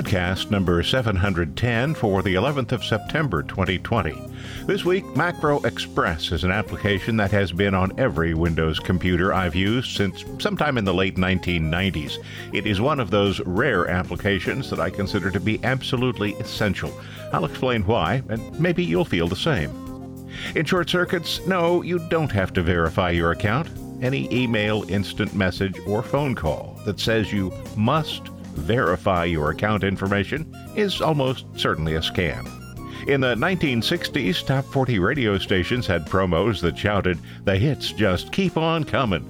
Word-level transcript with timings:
Podcast 0.00 0.50
number 0.50 0.82
710 0.82 1.94
for 1.94 2.22
the 2.22 2.34
11th 2.34 2.72
of 2.72 2.82
September 2.82 3.42
2020. 3.42 4.16
This 4.64 4.82
week, 4.82 5.04
Macro 5.14 5.60
Express 5.64 6.32
is 6.32 6.42
an 6.42 6.50
application 6.50 7.18
that 7.18 7.30
has 7.32 7.52
been 7.52 7.74
on 7.74 7.92
every 8.00 8.32
Windows 8.32 8.78
computer 8.78 9.34
I've 9.34 9.54
used 9.54 9.94
since 9.94 10.24
sometime 10.38 10.78
in 10.78 10.86
the 10.86 10.94
late 10.94 11.16
1990s. 11.16 12.16
It 12.54 12.66
is 12.66 12.80
one 12.80 12.98
of 12.98 13.10
those 13.10 13.40
rare 13.40 13.88
applications 13.88 14.70
that 14.70 14.80
I 14.80 14.88
consider 14.88 15.30
to 15.30 15.38
be 15.38 15.62
absolutely 15.64 16.32
essential. 16.36 16.98
I'll 17.34 17.44
explain 17.44 17.82
why, 17.82 18.22
and 18.30 18.58
maybe 18.58 18.82
you'll 18.82 19.04
feel 19.04 19.28
the 19.28 19.36
same. 19.36 19.70
In 20.54 20.64
short 20.64 20.88
circuits, 20.88 21.46
no, 21.46 21.82
you 21.82 21.98
don't 22.08 22.32
have 22.32 22.54
to 22.54 22.62
verify 22.62 23.10
your 23.10 23.32
account. 23.32 23.68
Any 24.00 24.34
email, 24.34 24.88
instant 24.88 25.34
message, 25.34 25.78
or 25.86 26.02
phone 26.02 26.34
call 26.34 26.80
that 26.86 26.98
says 26.98 27.34
you 27.34 27.52
must 27.76 28.29
verify 28.52 29.24
your 29.24 29.50
account 29.50 29.84
information 29.84 30.54
is 30.76 31.00
almost 31.00 31.46
certainly 31.56 31.94
a 31.94 32.00
scam. 32.00 32.46
In 33.08 33.20
the 33.20 33.34
1960s, 33.34 34.44
top 34.44 34.64
40 34.66 34.98
radio 34.98 35.38
stations 35.38 35.86
had 35.86 36.06
promos 36.06 36.60
that 36.60 36.76
shouted, 36.76 37.18
The 37.44 37.56
hits 37.56 37.92
just 37.92 38.30
keep 38.32 38.56
on 38.56 38.84
coming. 38.84 39.24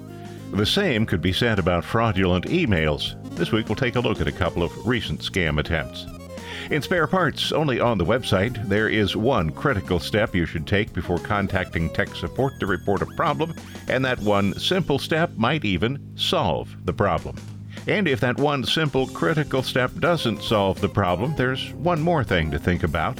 The 0.51 0.65
same 0.65 1.05
could 1.05 1.21
be 1.21 1.31
said 1.31 1.57
about 1.57 1.85
fraudulent 1.85 2.45
emails. 2.45 3.15
This 3.35 3.53
week 3.53 3.69
we'll 3.69 3.77
take 3.77 3.95
a 3.95 4.01
look 4.01 4.19
at 4.19 4.27
a 4.27 4.31
couple 4.31 4.63
of 4.63 4.85
recent 4.85 5.21
scam 5.21 5.59
attempts. 5.59 6.05
In 6.69 6.81
spare 6.81 7.07
parts, 7.07 7.51
only 7.51 7.79
on 7.79 7.97
the 7.97 8.05
website, 8.05 8.67
there 8.67 8.87
is 8.87 9.15
one 9.15 9.49
critical 9.49 9.99
step 9.99 10.35
you 10.35 10.45
should 10.45 10.67
take 10.67 10.93
before 10.93 11.19
contacting 11.19 11.89
tech 11.89 12.15
support 12.15 12.59
to 12.59 12.65
report 12.65 13.01
a 13.01 13.07
problem, 13.17 13.53
and 13.87 14.03
that 14.05 14.19
one 14.19 14.57
simple 14.59 14.99
step 14.99 15.31
might 15.37 15.65
even 15.65 15.99
solve 16.15 16.75
the 16.85 16.93
problem. 16.93 17.35
And 17.87 18.07
if 18.07 18.19
that 18.19 18.37
one 18.37 18.63
simple 18.63 19.07
critical 19.07 19.63
step 19.63 19.91
doesn't 19.99 20.43
solve 20.43 20.79
the 20.81 20.89
problem, 20.89 21.35
there's 21.35 21.73
one 21.73 22.01
more 22.01 22.23
thing 22.23 22.51
to 22.51 22.59
think 22.59 22.83
about. 22.83 23.19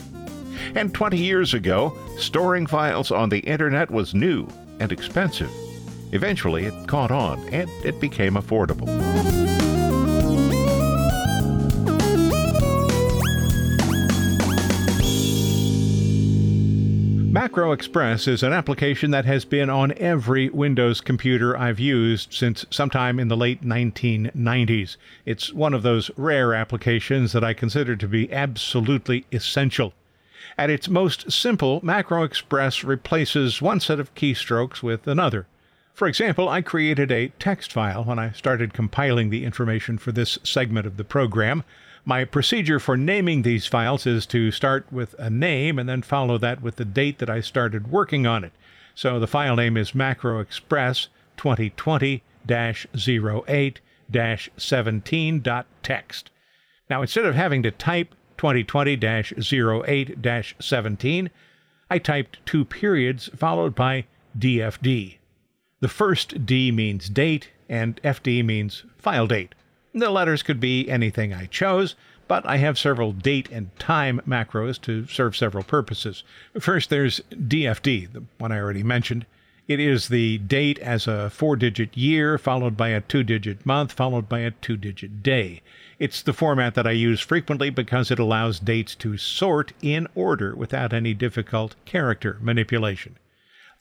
And 0.75 0.93
20 0.93 1.17
years 1.17 1.53
ago, 1.53 1.97
storing 2.17 2.67
files 2.67 3.11
on 3.11 3.29
the 3.29 3.39
internet 3.39 3.89
was 3.89 4.13
new 4.13 4.47
and 4.79 4.91
expensive. 4.91 5.51
Eventually, 6.11 6.65
it 6.65 6.87
caught 6.87 7.11
on 7.11 7.39
and 7.49 7.69
it 7.83 7.99
became 7.99 8.33
affordable. 8.35 9.40
Macro 17.51 17.73
Express 17.73 18.29
is 18.29 18.43
an 18.43 18.53
application 18.53 19.11
that 19.11 19.25
has 19.25 19.43
been 19.43 19.69
on 19.69 19.91
every 19.97 20.49
Windows 20.49 21.01
computer 21.01 21.57
I've 21.57 21.81
used 21.81 22.31
since 22.31 22.65
sometime 22.69 23.19
in 23.19 23.27
the 23.27 23.35
late 23.35 23.61
1990s. 23.61 24.95
It's 25.25 25.51
one 25.51 25.73
of 25.73 25.83
those 25.83 26.09
rare 26.15 26.53
applications 26.53 27.33
that 27.33 27.43
I 27.43 27.53
consider 27.53 27.97
to 27.97 28.07
be 28.07 28.31
absolutely 28.31 29.25
essential. 29.33 29.91
At 30.57 30.69
its 30.69 30.87
most 30.87 31.29
simple, 31.29 31.81
Macro 31.83 32.23
Express 32.23 32.85
replaces 32.85 33.61
one 33.61 33.81
set 33.81 33.99
of 33.99 34.15
keystrokes 34.15 34.81
with 34.81 35.05
another. 35.05 35.45
For 35.93 36.07
example, 36.07 36.47
I 36.47 36.61
created 36.61 37.11
a 37.11 37.33
text 37.37 37.73
file 37.73 38.05
when 38.05 38.17
I 38.17 38.31
started 38.31 38.73
compiling 38.73 39.29
the 39.29 39.43
information 39.43 39.97
for 39.97 40.13
this 40.13 40.39
segment 40.45 40.87
of 40.87 40.95
the 40.95 41.03
program. 41.03 41.65
My 42.03 42.25
procedure 42.25 42.79
for 42.79 42.97
naming 42.97 43.43
these 43.43 43.67
files 43.67 44.07
is 44.07 44.25
to 44.27 44.51
start 44.51 44.87
with 44.91 45.13
a 45.19 45.29
name 45.29 45.77
and 45.77 45.87
then 45.87 46.01
follow 46.01 46.39
that 46.39 46.61
with 46.61 46.77
the 46.77 46.85
date 46.85 47.19
that 47.19 47.29
I 47.29 47.41
started 47.41 47.91
working 47.91 48.25
on 48.25 48.43
it. 48.43 48.53
So 48.95 49.19
the 49.19 49.27
file 49.27 49.55
name 49.55 49.77
is 49.77 49.93
Macro 49.93 50.39
Express 50.39 51.09
2020 51.37 52.23
08 52.49 53.81
17.txt. 54.11 56.23
Now, 56.89 57.01
instead 57.01 57.25
of 57.25 57.35
having 57.35 57.63
to 57.63 57.71
type 57.71 58.15
2020 58.37 58.99
08 59.87 60.17
17, 60.59 61.29
I 61.89 61.97
typed 61.99 62.45
two 62.45 62.65
periods 62.65 63.29
followed 63.35 63.75
by 63.75 64.05
DFD. 64.37 65.17
The 65.81 65.87
first 65.87 66.45
D 66.45 66.71
means 66.71 67.09
date, 67.09 67.49
and 67.69 68.01
FD 68.01 68.43
means 68.43 68.83
file 68.97 69.27
date. 69.27 69.53
The 69.93 70.09
letters 70.09 70.41
could 70.41 70.61
be 70.61 70.89
anything 70.89 71.33
I 71.33 71.47
chose, 71.47 71.95
but 72.29 72.45
I 72.45 72.57
have 72.57 72.79
several 72.79 73.11
date 73.11 73.49
and 73.51 73.77
time 73.77 74.21
macros 74.25 74.79
to 74.83 75.05
serve 75.07 75.35
several 75.35 75.65
purposes. 75.65 76.23
First, 76.57 76.89
there's 76.89 77.19
DFD, 77.31 78.13
the 78.13 78.23
one 78.37 78.53
I 78.53 78.59
already 78.59 78.83
mentioned. 78.83 79.25
It 79.67 79.81
is 79.81 80.07
the 80.07 80.37
date 80.37 80.79
as 80.79 81.07
a 81.07 81.29
four 81.29 81.57
digit 81.57 81.97
year, 81.97 82.37
followed 82.37 82.77
by 82.77 82.89
a 82.89 83.01
two 83.01 83.23
digit 83.23 83.65
month, 83.65 83.91
followed 83.91 84.29
by 84.29 84.39
a 84.39 84.51
two 84.51 84.77
digit 84.77 85.21
day. 85.21 85.61
It's 85.99 86.21
the 86.21 86.33
format 86.33 86.73
that 86.75 86.87
I 86.87 86.91
use 86.91 87.19
frequently 87.19 87.69
because 87.69 88.09
it 88.11 88.19
allows 88.19 88.59
dates 88.59 88.95
to 88.95 89.17
sort 89.17 89.73
in 89.81 90.07
order 90.15 90.55
without 90.55 90.93
any 90.93 91.13
difficult 91.13 91.75
character 91.83 92.37
manipulation. 92.41 93.17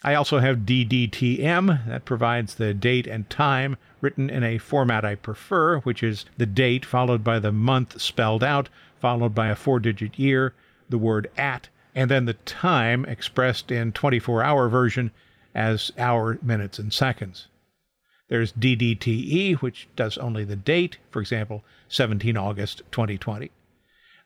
I 0.02 0.14
also 0.14 0.38
have 0.38 0.60
DDTM, 0.60 1.86
that 1.86 2.06
provides 2.06 2.54
the 2.54 2.72
date 2.72 3.06
and 3.06 3.28
time 3.28 3.76
written 4.00 4.30
in 4.30 4.42
a 4.42 4.56
format 4.56 5.04
I 5.04 5.14
prefer, 5.14 5.80
which 5.80 6.02
is 6.02 6.24
the 6.38 6.46
date 6.46 6.86
followed 6.86 7.22
by 7.22 7.38
the 7.38 7.52
month 7.52 8.00
spelled 8.00 8.42
out, 8.42 8.70
followed 8.98 9.34
by 9.34 9.48
a 9.48 9.54
four 9.54 9.78
digit 9.78 10.18
year, 10.18 10.54
the 10.88 10.96
word 10.96 11.30
at, 11.36 11.68
and 11.94 12.10
then 12.10 12.24
the 12.24 12.32
time 12.32 13.04
expressed 13.04 13.70
in 13.70 13.92
24 13.92 14.42
hour 14.42 14.70
version 14.70 15.10
as 15.54 15.92
hour, 15.98 16.38
minutes, 16.40 16.78
and 16.78 16.94
seconds. 16.94 17.48
There's 18.28 18.54
DDTE, 18.54 19.56
which 19.56 19.86
does 19.96 20.16
only 20.16 20.44
the 20.44 20.56
date, 20.56 20.96
for 21.10 21.20
example, 21.20 21.62
17 21.88 22.38
August 22.38 22.78
2020. 22.90 23.50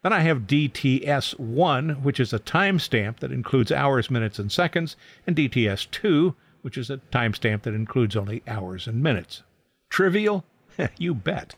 Then 0.05 0.13
I 0.13 0.21
have 0.21 0.47
DTS1, 0.47 2.03
which 2.03 2.21
is 2.21 2.35
a 2.35 2.39
timestamp 2.39 3.21
that 3.21 3.33
includes 3.33 3.73
hours, 3.73 4.11
minutes, 4.11 4.39
and 4.39 4.53
seconds, 4.53 4.97
and 5.27 5.35
DTS2, 5.35 6.35
which 6.61 6.77
is 6.77 6.91
a 6.91 6.99
timestamp 7.11 7.63
that 7.63 7.73
includes 7.73 8.15
only 8.15 8.43
hours 8.47 8.87
and 8.87 9.03
minutes. 9.03 9.45
Trivial? 9.89 10.45
you 10.99 11.15
bet. 11.15 11.55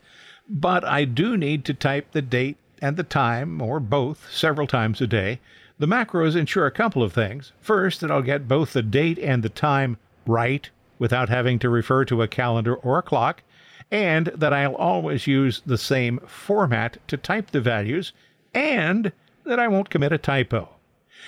But 0.48 0.84
I 0.84 1.04
do 1.04 1.36
need 1.36 1.64
to 1.64 1.74
type 1.74 2.12
the 2.12 2.22
date 2.22 2.56
and 2.80 2.96
the 2.96 3.02
time, 3.02 3.60
or 3.60 3.80
both, 3.80 4.30
several 4.32 4.68
times 4.68 5.00
a 5.00 5.08
day. 5.08 5.40
The 5.80 5.88
macros 5.88 6.36
ensure 6.36 6.66
a 6.66 6.70
couple 6.70 7.02
of 7.02 7.12
things. 7.12 7.50
First, 7.60 8.00
that 8.00 8.12
I'll 8.12 8.22
get 8.22 8.46
both 8.46 8.74
the 8.74 8.82
date 8.82 9.18
and 9.18 9.42
the 9.42 9.48
time 9.48 9.96
right 10.24 10.70
without 11.00 11.28
having 11.28 11.58
to 11.58 11.68
refer 11.68 12.04
to 12.04 12.22
a 12.22 12.28
calendar 12.28 12.76
or 12.76 12.98
a 12.98 13.02
clock, 13.02 13.42
and 13.90 14.26
that 14.28 14.52
I'll 14.52 14.76
always 14.76 15.26
use 15.26 15.62
the 15.66 15.78
same 15.78 16.20
format 16.28 16.98
to 17.08 17.16
type 17.16 17.50
the 17.50 17.60
values 17.60 18.12
and 18.56 19.12
that 19.44 19.60
I 19.60 19.68
won't 19.68 19.90
commit 19.90 20.12
a 20.12 20.18
typo. 20.18 20.70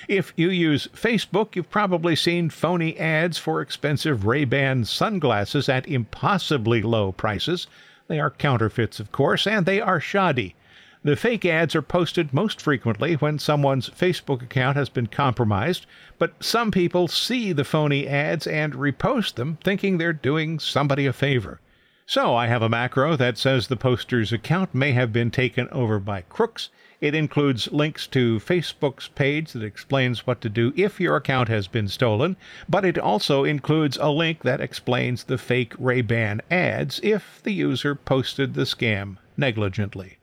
If 0.09 0.33
you 0.37 0.49
use 0.49 0.89
Facebook, 0.95 1.55
you've 1.55 1.71
probably 1.71 2.17
seen 2.17 2.51
phony 2.51 2.99
ads 2.99 3.37
for 3.37 3.61
expensive 3.61 4.25
Ray-Ban 4.25 4.85
sunglasses 4.87 5.69
at 5.69 5.87
impossibly 5.87 6.81
low 6.81 7.13
prices. 7.13 7.67
They 8.07 8.19
are 8.19 8.31
counterfeits, 8.31 8.99
of 8.99 9.13
course, 9.13 9.47
and 9.47 9.67
they 9.67 9.81
are 9.81 10.01
shoddy. 10.01 10.55
The 11.05 11.17
fake 11.17 11.45
ads 11.45 11.77
are 11.77 11.83
posted 11.83 12.33
most 12.33 12.61
frequently 12.61 13.15
when 13.15 13.39
someone's 13.39 13.91
Facebook 13.91 14.43
account 14.43 14.77
has 14.77 14.89
been 14.89 15.07
compromised, 15.07 15.85
but 16.19 16.33
some 16.43 16.71
people 16.71 17.09
see 17.09 17.53
the 17.53 17.65
phony 17.65 18.09
ads 18.09 18.47
and 18.47 18.73
repost 18.73 19.35
them 19.35 19.59
thinking 19.63 19.99
they're 19.99 20.13
doing 20.13 20.59
somebody 20.59 21.07
a 21.07 21.13
favor. 21.13 21.61
So 22.07 22.35
I 22.35 22.47
have 22.47 22.63
a 22.63 22.71
macro 22.71 23.17
that 23.17 23.37
says 23.37 23.69
the 23.69 23.77
poster's 23.77 24.33
account 24.33 24.75
may 24.75 24.93
have 24.93 25.13
been 25.13 25.31
taken 25.31 25.69
over 25.71 25.99
by 25.99 26.23
crooks 26.23 26.71
it 27.01 27.15
includes 27.15 27.71
links 27.71 28.07
to 28.09 28.41
Facebook's 28.41 29.09
page 29.09 29.53
that 29.53 29.63
explains 29.63 30.27
what 30.27 30.41
to 30.41 30.49
do 30.49 30.73
if 30.77 31.01
your 31.01 31.17
account 31.17 31.49
has 31.49 31.69
been 31.69 31.87
stolen, 31.87 32.37
but 32.69 32.85
it 32.85 32.99
also 32.99 33.45
includes 33.45 33.97
a 34.01 34.11
link 34.11 34.43
that 34.43 34.61
explains 34.61 35.25
the 35.25 35.39
fake 35.39 35.75
Ray-Ban 35.79 36.43
ads 36.51 36.99
if 37.03 37.41
the 37.43 37.53
user 37.53 37.95
posted 37.95 38.55
the 38.55 38.63
scam 38.63 39.19
negligently. 39.37 40.19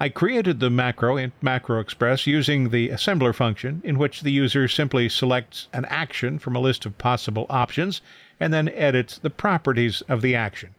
I 0.00 0.08
created 0.08 0.60
the 0.60 0.68
macro 0.68 1.16
in 1.16 1.32
Macro 1.40 1.80
Express 1.80 2.26
using 2.26 2.70
the 2.70 2.88
assembler 2.88 3.34
function, 3.34 3.80
in 3.84 3.98
which 3.98 4.22
the 4.22 4.32
user 4.32 4.68
simply 4.68 5.08
selects 5.08 5.68
an 5.72 5.84
action 5.86 6.38
from 6.38 6.56
a 6.56 6.60
list 6.60 6.84
of 6.84 6.98
possible 6.98 7.46
options 7.48 8.00
and 8.40 8.52
then 8.52 8.68
edits 8.70 9.18
the 9.18 9.30
properties 9.30 10.02
of 10.02 10.22
the 10.22 10.34
action. 10.34 10.74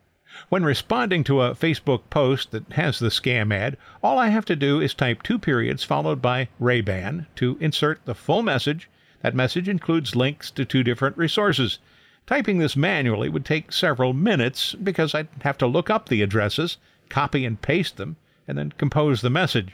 When 0.50 0.64
responding 0.64 1.24
to 1.24 1.42
a 1.42 1.56
Facebook 1.56 2.04
post 2.10 2.52
that 2.52 2.72
has 2.74 3.00
the 3.00 3.10
scam 3.10 3.54
ad, 3.54 3.76
all 4.04 4.18
I 4.18 4.28
have 4.28 4.46
to 4.46 4.56
do 4.56 4.80
is 4.80 4.94
type 4.94 5.24
two 5.24 5.40
periods 5.40 5.84
followed 5.84 6.22
by 6.22 6.48
Ray-Ban 6.60 7.28
to 7.38 7.58
insert 7.60 8.06
the 8.06 8.14
full 8.14 8.44
message, 8.44 8.90
That 9.22 9.36
message 9.36 9.68
includes 9.68 10.16
links 10.16 10.52
to 10.52 10.64
two 10.64 10.84
different 10.84 11.18
resources. 11.18 11.80
Typing 12.28 12.60
this 12.60 12.76
manually 12.76 13.30
would 13.30 13.46
take 13.46 13.72
several 13.72 14.14
minutes 14.14 14.76
because 14.76 15.16
I'd 15.16 15.30
have 15.42 15.58
to 15.60 15.68
look 15.68 15.90
up 15.90 16.08
the 16.10 16.22
addresses, 16.22 16.78
copy 17.10 17.46
and 17.46 17.62
paste 17.62 17.98
them, 17.98 18.18
and 18.48 18.58
then 18.58 18.74
compose 18.78 19.22
the 19.22 19.30
message. 19.30 19.74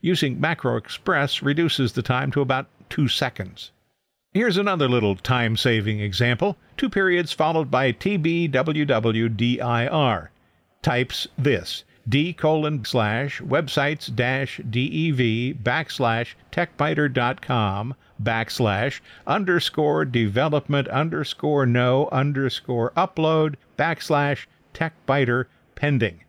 Using 0.00 0.40
Macro 0.40 0.76
Express 0.76 1.42
reduces 1.42 1.92
the 1.92 2.02
time 2.02 2.30
to 2.32 2.40
about 2.40 2.68
two 2.88 3.08
seconds. 3.08 3.72
Here's 4.34 4.58
another 4.58 4.88
little 4.90 5.16
time 5.16 5.56
saving 5.56 6.00
example 6.00 6.58
two 6.76 6.90
periods 6.90 7.32
followed 7.32 7.70
by 7.70 7.92
TBWWDIR. 7.92 8.48
Types 10.82 11.28
this 11.38 11.84
d 12.06 12.34
colon 12.34 12.84
slash 12.84 13.40
websites 13.40 14.14
dash 14.14 14.58
dev 14.58 15.16
backslash 15.64 16.34
techbyter.com 16.52 17.94
backslash 18.22 19.00
underscore 19.26 20.04
development 20.04 20.88
underscore 20.88 21.64
no 21.64 22.10
underscore 22.12 22.92
upload 22.98 23.54
backslash 23.78 24.44
techbyter 24.74 25.46
pending. 25.74 26.22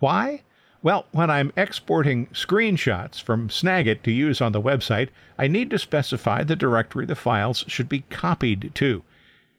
Why? 0.00 0.42
Well, 0.86 1.06
when 1.10 1.30
I'm 1.30 1.52
exporting 1.56 2.28
screenshots 2.28 3.20
from 3.20 3.48
Snagit 3.48 4.02
to 4.02 4.12
use 4.12 4.40
on 4.40 4.52
the 4.52 4.62
website, 4.62 5.08
I 5.36 5.48
need 5.48 5.68
to 5.70 5.80
specify 5.80 6.44
the 6.44 6.54
directory 6.54 7.04
the 7.06 7.16
files 7.16 7.64
should 7.66 7.88
be 7.88 8.04
copied 8.08 8.70
to. 8.76 9.02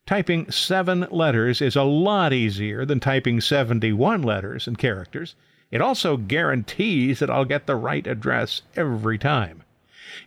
Typing 0.05 0.49
seven 0.49 1.05
letters 1.11 1.61
is 1.61 1.75
a 1.75 1.83
lot 1.83 2.31
easier 2.31 2.85
than 2.85 3.01
typing 3.01 3.41
71 3.41 4.21
letters 4.21 4.67
and 4.67 4.77
characters. 4.77 5.35
It 5.69 5.81
also 5.81 6.15
guarantees 6.15 7.19
that 7.19 7.29
I'll 7.29 7.43
get 7.43 7.67
the 7.67 7.75
right 7.75 8.07
address 8.07 8.61
every 8.77 9.17
time. 9.17 9.63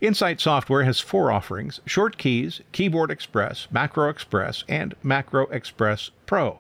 Insight 0.03 0.39
Software 0.39 0.85
has 0.85 1.01
four 1.01 1.33
offerings 1.33 1.81
Short 1.87 2.19
Keys, 2.19 2.61
Keyboard 2.73 3.11
Express, 3.11 3.69
Macro 3.71 4.11
Express, 4.11 4.65
and 4.69 4.95
Macro 5.03 5.47
Express 5.47 6.11
Pro. 6.27 6.59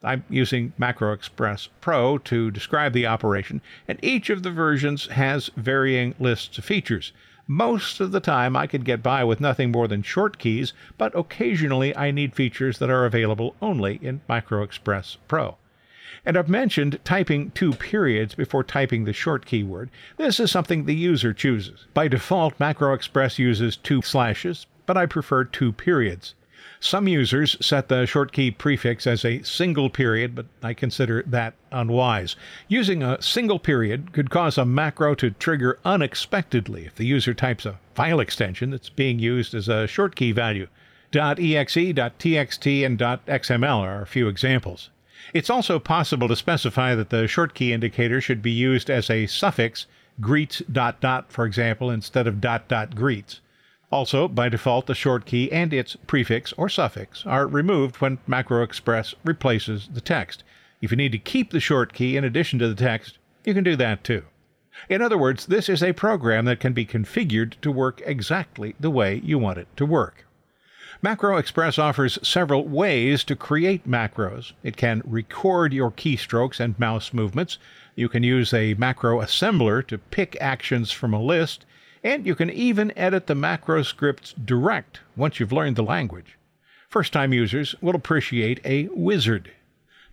I'm 0.00 0.24
using 0.30 0.74
Macro 0.78 1.12
Express 1.12 1.70
Pro 1.80 2.18
to 2.18 2.52
describe 2.52 2.92
the 2.92 3.08
operation, 3.08 3.60
and 3.88 3.98
each 4.00 4.30
of 4.30 4.44
the 4.44 4.52
versions 4.52 5.06
has 5.08 5.50
varying 5.56 6.14
lists 6.20 6.56
of 6.56 6.64
features. 6.64 7.12
Most 7.48 7.98
of 7.98 8.12
the 8.12 8.20
time, 8.20 8.54
I 8.54 8.68
could 8.68 8.84
get 8.84 9.02
by 9.02 9.24
with 9.24 9.40
nothing 9.40 9.72
more 9.72 9.88
than 9.88 10.02
short 10.02 10.38
keys, 10.38 10.72
but 10.98 11.18
occasionally 11.18 11.96
I 11.96 12.12
need 12.12 12.36
features 12.36 12.78
that 12.78 12.90
are 12.90 13.06
available 13.06 13.56
only 13.60 13.98
in 14.00 14.20
Macro 14.28 14.62
Express 14.62 15.16
Pro. 15.26 15.56
And 16.24 16.36
I've 16.36 16.48
mentioned 16.48 17.00
typing 17.02 17.50
two 17.50 17.72
periods 17.72 18.36
before 18.36 18.62
typing 18.62 19.04
the 19.04 19.12
short 19.12 19.46
keyword. 19.46 19.90
This 20.16 20.38
is 20.38 20.52
something 20.52 20.84
the 20.84 20.94
user 20.94 21.32
chooses. 21.32 21.86
By 21.92 22.06
default, 22.06 22.60
Macro 22.60 22.94
Express 22.94 23.38
uses 23.40 23.76
two 23.76 24.02
slashes, 24.02 24.66
but 24.86 24.96
I 24.96 25.06
prefer 25.06 25.42
two 25.42 25.72
periods. 25.72 26.34
Some 26.80 27.08
users 27.08 27.56
set 27.64 27.88
the 27.88 28.06
short 28.06 28.32
key 28.32 28.52
prefix 28.52 29.06
as 29.06 29.24
a 29.24 29.42
single 29.42 29.90
period, 29.90 30.36
but 30.36 30.46
I 30.62 30.74
consider 30.74 31.24
that 31.26 31.54
unwise. 31.72 32.36
Using 32.68 33.02
a 33.02 33.20
single 33.20 33.58
period 33.58 34.12
could 34.12 34.30
cause 34.30 34.56
a 34.56 34.64
macro 34.64 35.16
to 35.16 35.30
trigger 35.32 35.80
unexpectedly 35.84 36.86
if 36.86 36.94
the 36.94 37.04
user 37.06 37.34
types 37.34 37.66
a 37.66 37.80
file 37.94 38.20
extension 38.20 38.70
that's 38.70 38.90
being 38.90 39.18
used 39.18 39.54
as 39.54 39.68
a 39.68 39.88
short 39.88 40.14
key 40.14 40.30
value. 40.30 40.68
.exe, 41.12 41.74
.txt, 41.74 42.86
and 42.86 42.98
.xml 42.98 43.78
are 43.80 44.02
a 44.02 44.06
few 44.06 44.28
examples. 44.28 44.90
It's 45.34 45.50
also 45.50 45.80
possible 45.80 46.28
to 46.28 46.36
specify 46.36 46.94
that 46.94 47.10
the 47.10 47.26
short 47.26 47.54
key 47.54 47.72
indicator 47.72 48.20
should 48.20 48.40
be 48.40 48.52
used 48.52 48.88
as 48.88 49.10
a 49.10 49.26
suffix, 49.26 49.86
greets 50.20 50.62
dot 50.70 51.32
for 51.32 51.44
example, 51.44 51.90
instead 51.90 52.28
of 52.28 52.40
dot 52.40 52.68
dot 52.68 52.94
greets. 52.94 53.40
Also, 53.90 54.28
by 54.28 54.48
default, 54.48 54.86
the 54.86 54.94
short 54.94 55.24
key 55.24 55.50
and 55.50 55.72
its 55.72 55.96
prefix 56.06 56.52
or 56.54 56.68
suffix 56.68 57.24
are 57.24 57.46
removed 57.46 57.96
when 57.96 58.18
Macro 58.26 58.62
Express 58.62 59.14
replaces 59.24 59.88
the 59.92 60.00
text. 60.00 60.44
If 60.82 60.90
you 60.90 60.96
need 60.96 61.12
to 61.12 61.18
keep 61.18 61.50
the 61.50 61.60
short 61.60 61.92
key 61.92 62.16
in 62.16 62.24
addition 62.24 62.58
to 62.58 62.68
the 62.68 62.74
text, 62.74 63.18
you 63.44 63.54
can 63.54 63.64
do 63.64 63.76
that 63.76 64.04
too. 64.04 64.24
In 64.88 65.02
other 65.02 65.18
words, 65.18 65.46
this 65.46 65.68
is 65.68 65.82
a 65.82 65.92
program 65.92 66.44
that 66.44 66.60
can 66.60 66.72
be 66.72 66.86
configured 66.86 67.60
to 67.62 67.72
work 67.72 68.02
exactly 68.04 68.76
the 68.78 68.90
way 68.90 69.20
you 69.24 69.38
want 69.38 69.58
it 69.58 69.68
to 69.76 69.86
work. 69.86 70.26
Macro 71.00 71.36
Express 71.36 71.78
offers 71.78 72.18
several 72.26 72.66
ways 72.66 73.24
to 73.24 73.36
create 73.36 73.88
macros. 73.88 74.52
It 74.62 74.76
can 74.76 75.02
record 75.04 75.72
your 75.72 75.90
keystrokes 75.90 76.60
and 76.60 76.78
mouse 76.78 77.12
movements. 77.12 77.58
You 77.94 78.08
can 78.08 78.22
use 78.22 78.52
a 78.52 78.74
macro 78.74 79.20
assembler 79.20 79.86
to 79.86 79.98
pick 79.98 80.36
actions 80.40 80.90
from 80.90 81.14
a 81.14 81.22
list, 81.22 81.64
and 82.02 82.26
you 82.26 82.34
can 82.34 82.50
even 82.50 82.96
edit 82.96 83.26
the 83.26 83.34
macro 83.34 83.82
scripts 83.82 84.34
direct 84.44 85.00
once 85.16 85.38
you've 85.38 85.52
learned 85.52 85.76
the 85.76 85.82
language. 85.82 86.36
First 86.88 87.12
time 87.12 87.32
users 87.32 87.74
will 87.80 87.94
appreciate 87.94 88.60
a 88.64 88.88
wizard. 88.92 89.52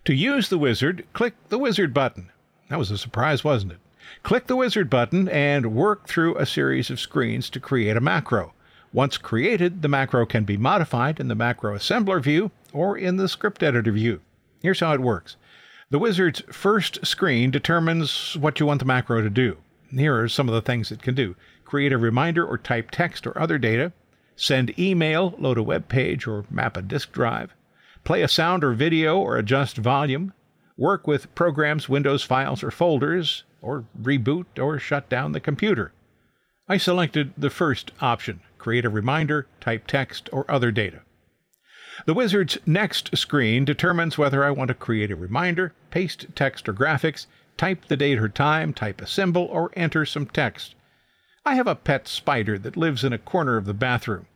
To 0.04 0.14
use 0.14 0.48
the 0.48 0.58
wizard, 0.58 1.04
click 1.12 1.34
the 1.48 1.58
wizard 1.58 1.94
button. 1.94 2.30
That 2.68 2.78
was 2.78 2.90
a 2.90 2.98
surprise, 2.98 3.42
wasn't 3.42 3.72
it? 3.72 3.78
Click 4.22 4.46
the 4.46 4.56
wizard 4.56 4.88
button 4.88 5.28
and 5.28 5.74
work 5.74 6.06
through 6.06 6.36
a 6.36 6.46
series 6.46 6.90
of 6.90 7.00
screens 7.00 7.50
to 7.50 7.60
create 7.60 7.96
a 7.96 8.00
macro. 8.00 8.52
Once 8.92 9.18
created, 9.18 9.82
the 9.82 9.88
macro 9.88 10.24
can 10.24 10.44
be 10.44 10.56
modified 10.56 11.18
in 11.18 11.28
the 11.28 11.34
macro 11.34 11.76
assembler 11.76 12.22
view 12.22 12.50
or 12.72 12.96
in 12.96 13.16
the 13.16 13.28
script 13.28 13.62
editor 13.62 13.92
view. 13.92 14.20
Here's 14.62 14.80
how 14.80 14.92
it 14.94 15.00
works. 15.00 15.36
The 15.90 15.98
wizard's 15.98 16.42
first 16.50 17.06
screen 17.06 17.50
determines 17.50 18.36
what 18.36 18.58
you 18.58 18.66
want 18.66 18.80
the 18.80 18.86
macro 18.86 19.22
to 19.22 19.30
do. 19.30 19.56
Here 19.90 20.20
are 20.20 20.28
some 20.28 20.48
of 20.48 20.54
the 20.54 20.62
things 20.62 20.90
it 20.90 21.02
can 21.02 21.14
do. 21.14 21.36
Create 21.66 21.92
a 21.92 21.98
reminder 21.98 22.46
or 22.46 22.56
type 22.56 22.90
text 22.90 23.26
or 23.26 23.38
other 23.38 23.58
data, 23.58 23.92
send 24.36 24.78
email, 24.78 25.34
load 25.38 25.58
a 25.58 25.62
web 25.62 25.88
page 25.88 26.26
or 26.26 26.46
map 26.48 26.76
a 26.78 26.82
disk 26.82 27.12
drive, 27.12 27.52
play 28.04 28.22
a 28.22 28.28
sound 28.28 28.64
or 28.64 28.72
video 28.72 29.18
or 29.18 29.36
adjust 29.36 29.76
volume, 29.76 30.32
work 30.78 31.06
with 31.06 31.34
programs, 31.34 31.88
windows, 31.88 32.22
files, 32.22 32.62
or 32.62 32.70
folders, 32.70 33.44
or 33.60 33.84
reboot 34.00 34.46
or 34.58 34.78
shut 34.78 35.08
down 35.08 35.32
the 35.32 35.40
computer. 35.40 35.92
I 36.68 36.78
selected 36.78 37.32
the 37.36 37.50
first 37.50 37.90
option 38.00 38.40
create 38.58 38.84
a 38.84 38.90
reminder, 38.90 39.46
type 39.60 39.86
text, 39.86 40.28
or 40.32 40.50
other 40.50 40.72
data. 40.72 41.02
The 42.04 42.14
wizard's 42.14 42.58
next 42.66 43.16
screen 43.16 43.64
determines 43.64 44.18
whether 44.18 44.44
I 44.44 44.50
want 44.50 44.68
to 44.68 44.74
create 44.74 45.10
a 45.10 45.16
reminder, 45.16 45.72
paste 45.90 46.26
text 46.34 46.68
or 46.68 46.72
graphics, 46.72 47.26
type 47.56 47.86
the 47.86 47.96
date 47.96 48.18
or 48.18 48.28
time, 48.28 48.72
type 48.72 49.00
a 49.00 49.06
symbol, 49.06 49.44
or 49.44 49.70
enter 49.74 50.04
some 50.04 50.26
text. 50.26 50.74
I 51.48 51.54
have 51.54 51.68
a 51.68 51.76
pet 51.76 52.08
spider 52.08 52.58
that 52.58 52.76
lives 52.76 53.04
in 53.04 53.12
a 53.12 53.18
corner 53.18 53.56
of 53.56 53.66
the 53.66 53.72
bathroom. 53.72 54.26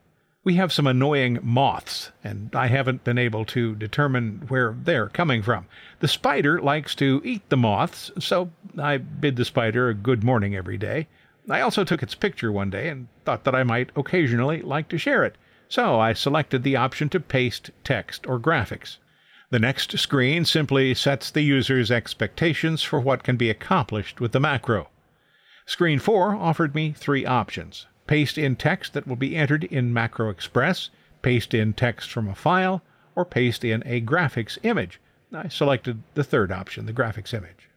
We 0.44 0.54
have 0.54 0.72
some 0.72 0.86
annoying 0.86 1.40
moths, 1.42 2.12
and 2.22 2.54
I 2.54 2.68
haven't 2.68 3.02
been 3.02 3.18
able 3.18 3.44
to 3.46 3.74
determine 3.74 4.44
where 4.46 4.76
they're 4.80 5.08
coming 5.08 5.42
from. 5.42 5.66
The 5.98 6.06
spider 6.06 6.60
likes 6.60 6.94
to 6.94 7.20
eat 7.24 7.42
the 7.48 7.56
moths, 7.56 8.12
so 8.20 8.52
I 8.78 8.98
bid 8.98 9.34
the 9.34 9.44
spider 9.44 9.88
a 9.88 9.94
good 9.94 10.22
morning 10.22 10.54
every 10.54 10.78
day. 10.78 11.08
I 11.50 11.60
also 11.62 11.82
took 11.82 12.00
its 12.00 12.14
picture 12.14 12.52
one 12.52 12.70
day 12.70 12.88
and 12.88 13.08
thought 13.24 13.42
that 13.42 13.56
I 13.56 13.64
might 13.64 13.90
occasionally 13.96 14.62
like 14.62 14.88
to 14.90 14.96
share 14.96 15.24
it, 15.24 15.34
so 15.68 15.98
I 15.98 16.12
selected 16.12 16.62
the 16.62 16.76
option 16.76 17.08
to 17.08 17.18
paste 17.18 17.72
text 17.82 18.24
or 18.24 18.38
graphics. 18.38 18.98
The 19.50 19.58
next 19.58 19.98
screen 19.98 20.44
simply 20.44 20.94
sets 20.94 21.28
the 21.32 21.42
user's 21.42 21.90
expectations 21.90 22.84
for 22.84 23.00
what 23.00 23.24
can 23.24 23.36
be 23.36 23.50
accomplished 23.50 24.20
with 24.20 24.30
the 24.30 24.38
macro. 24.38 24.90
Screen 25.70 26.00
4 26.00 26.34
offered 26.34 26.74
me 26.74 26.90
three 26.90 27.24
options 27.24 27.86
paste 28.08 28.36
in 28.36 28.56
text 28.56 28.92
that 28.92 29.06
will 29.06 29.14
be 29.14 29.36
entered 29.36 29.62
in 29.62 29.94
Macro 29.94 30.28
Express, 30.28 30.90
paste 31.22 31.54
in 31.54 31.74
text 31.74 32.10
from 32.10 32.28
a 32.28 32.34
file, 32.34 32.82
or 33.14 33.24
paste 33.24 33.64
in 33.64 33.80
a 33.86 34.00
graphics 34.00 34.58
image. 34.64 35.00
I 35.32 35.46
selected 35.46 36.02
the 36.14 36.24
third 36.24 36.50
option, 36.50 36.86
the 36.86 36.92
graphics 36.92 37.32
image. 37.32 37.68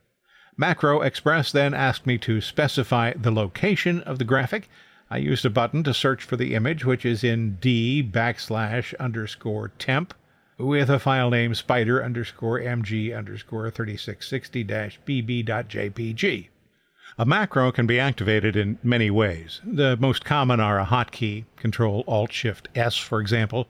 Macro 0.58 1.02
Express 1.02 1.52
then 1.52 1.76
asked 1.76 2.08
me 2.08 2.18
to 2.18 2.42
specify 2.42 3.14
the 3.14 3.30
location 3.30 4.02
of 4.02 4.18
the 4.18 4.26
graphic. 4.26 4.70
I 5.12 5.18
used 5.18 5.46
a 5.46 5.52
button 5.52 5.84
to 5.84 5.94
search 5.94 6.24
for 6.24 6.36
the 6.36 6.56
image, 6.56 6.84
which 6.84 7.06
is 7.06 7.24
in 7.24 7.58
D 7.62 8.02
backslash 8.02 8.98
underscore 9.00 9.68
temp 9.68 10.16
with 10.58 10.90
a 10.90 10.98
file 10.98 11.30
name 11.30 11.54
spider 11.54 12.04
underscore 12.04 12.60
mg 12.60 13.16
underscore 13.16 13.70
3660 13.70 14.64
bb.jpg. 14.66 16.48
A 17.16 17.26
macro 17.28 17.72
can 17.72 17.86
be 17.86 18.00
activated 18.00 18.56
in 18.56 18.80
many 18.82 19.12
ways. 19.12 19.62
The 19.64 19.96
most 19.98 20.26
common 20.26 20.60
are 20.60 20.80
a 20.80 20.86
hotkey, 20.86 21.46
Control 21.58 22.04
Alt 22.08 22.32
Shift 22.32 22.70
S, 22.74 22.98
for 22.98 23.22
example, 23.22 23.68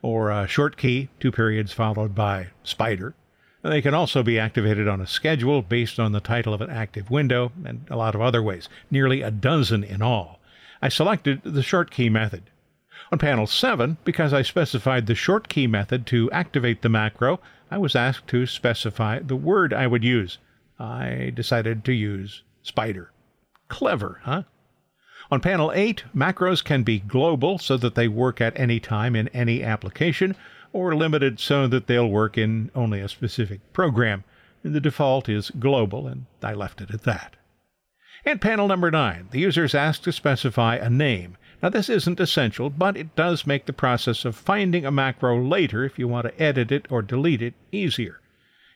or 0.00 0.30
a 0.30 0.46
short 0.46 0.78
key, 0.78 1.10
two 1.20 1.30
periods 1.30 1.74
followed 1.74 2.14
by 2.14 2.46
spider. 2.62 3.14
They 3.60 3.82
can 3.82 3.92
also 3.92 4.22
be 4.22 4.38
activated 4.38 4.88
on 4.88 5.02
a 5.02 5.06
schedule 5.06 5.60
based 5.60 6.00
on 6.00 6.12
the 6.12 6.20
title 6.20 6.54
of 6.54 6.62
an 6.62 6.70
active 6.70 7.10
window, 7.10 7.52
and 7.66 7.86
a 7.90 7.96
lot 7.96 8.14
of 8.14 8.22
other 8.22 8.42
ways, 8.42 8.66
nearly 8.90 9.20
a 9.20 9.30
dozen 9.30 9.84
in 9.84 10.00
all. 10.00 10.40
I 10.80 10.88
selected 10.88 11.42
the 11.44 11.62
short 11.62 11.90
key 11.90 12.08
method. 12.08 12.44
On 13.12 13.18
panel 13.18 13.46
7, 13.46 13.98
because 14.04 14.32
I 14.32 14.40
specified 14.40 15.04
the 15.04 15.14
short 15.14 15.50
key 15.50 15.66
method 15.66 16.06
to 16.06 16.30
activate 16.30 16.80
the 16.80 16.88
macro, 16.88 17.40
I 17.70 17.76
was 17.76 17.94
asked 17.94 18.26
to 18.28 18.46
specify 18.46 19.18
the 19.18 19.36
word 19.36 19.74
I 19.74 19.86
would 19.86 20.02
use. 20.02 20.38
I 20.78 21.30
decided 21.34 21.84
to 21.84 21.92
use 21.92 22.42
spider. 22.66 23.12
Clever, 23.68 24.20
huh? 24.24 24.42
On 25.30 25.40
panel 25.40 25.72
8, 25.72 26.04
macros 26.14 26.62
can 26.62 26.82
be 26.82 26.98
global 27.00 27.58
so 27.58 27.76
that 27.76 27.94
they 27.94 28.08
work 28.08 28.40
at 28.40 28.58
any 28.58 28.78
time 28.78 29.16
in 29.16 29.28
any 29.28 29.62
application, 29.62 30.36
or 30.72 30.94
limited 30.94 31.40
so 31.40 31.66
that 31.66 31.86
they'll 31.86 32.08
work 32.08 32.36
in 32.36 32.70
only 32.74 33.00
a 33.00 33.08
specific 33.08 33.60
program. 33.72 34.24
The 34.62 34.80
default 34.80 35.28
is 35.28 35.50
global, 35.50 36.06
and 36.06 36.26
I 36.42 36.52
left 36.54 36.80
it 36.80 36.90
at 36.90 37.04
that. 37.04 37.36
And 38.24 38.40
panel 38.40 38.68
number 38.68 38.90
9, 38.90 39.28
the 39.30 39.40
user 39.40 39.64
is 39.64 39.74
asked 39.74 40.04
to 40.04 40.12
specify 40.12 40.76
a 40.76 40.90
name. 40.90 41.36
Now, 41.62 41.70
this 41.70 41.88
isn't 41.88 42.20
essential, 42.20 42.68
but 42.70 42.96
it 42.96 43.16
does 43.16 43.46
make 43.46 43.66
the 43.66 43.72
process 43.72 44.24
of 44.24 44.36
finding 44.36 44.84
a 44.84 44.90
macro 44.90 45.40
later 45.40 45.84
if 45.84 45.98
you 45.98 46.06
want 46.08 46.26
to 46.26 46.42
edit 46.42 46.70
it 46.70 46.86
or 46.90 47.02
delete 47.02 47.42
it 47.42 47.54
easier. 47.72 48.20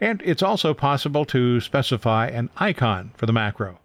And 0.00 0.22
it's 0.24 0.42
also 0.42 0.72
possible 0.72 1.24
to 1.26 1.60
specify 1.60 2.28
an 2.28 2.48
icon 2.56 3.12
for 3.16 3.26
the 3.26 3.32
macro. 3.32 3.78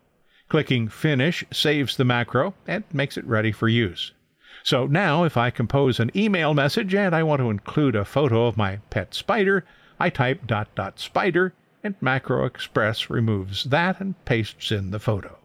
Clicking 0.48 0.88
Finish 0.88 1.44
saves 1.52 1.98
the 1.98 2.06
macro 2.06 2.54
and 2.68 2.84
makes 2.94 3.18
it 3.18 3.26
ready 3.26 3.52
for 3.52 3.68
use. 3.68 4.14
So 4.64 4.88
now, 4.88 5.24
if 5.24 5.38
I 5.38 5.50
compose 5.50 6.00
an 6.00 6.12
email 6.16 6.54
message 6.54 6.96
and 6.96 7.14
I 7.14 7.24
want 7.24 7.40
to 7.42 7.50
include 7.50 7.96
a 7.96 8.06
photo 8.06 8.48
of 8.48 8.58
my 8.58 8.78
pet 8.90 9.14
spider, 9.14 9.66
I 10.00 10.10
type 10.10 10.48
dot 10.48 10.74
dot 10.76 11.00
spider 11.00 11.54
and 11.84 11.96
Macro 12.02 12.46
Express 12.46 13.10
removes 13.10 13.66
that 13.66 14.00
and 14.00 14.16
pastes 14.26 14.72
in 14.72 14.92
the 14.92 15.00
photo. 15.00 15.38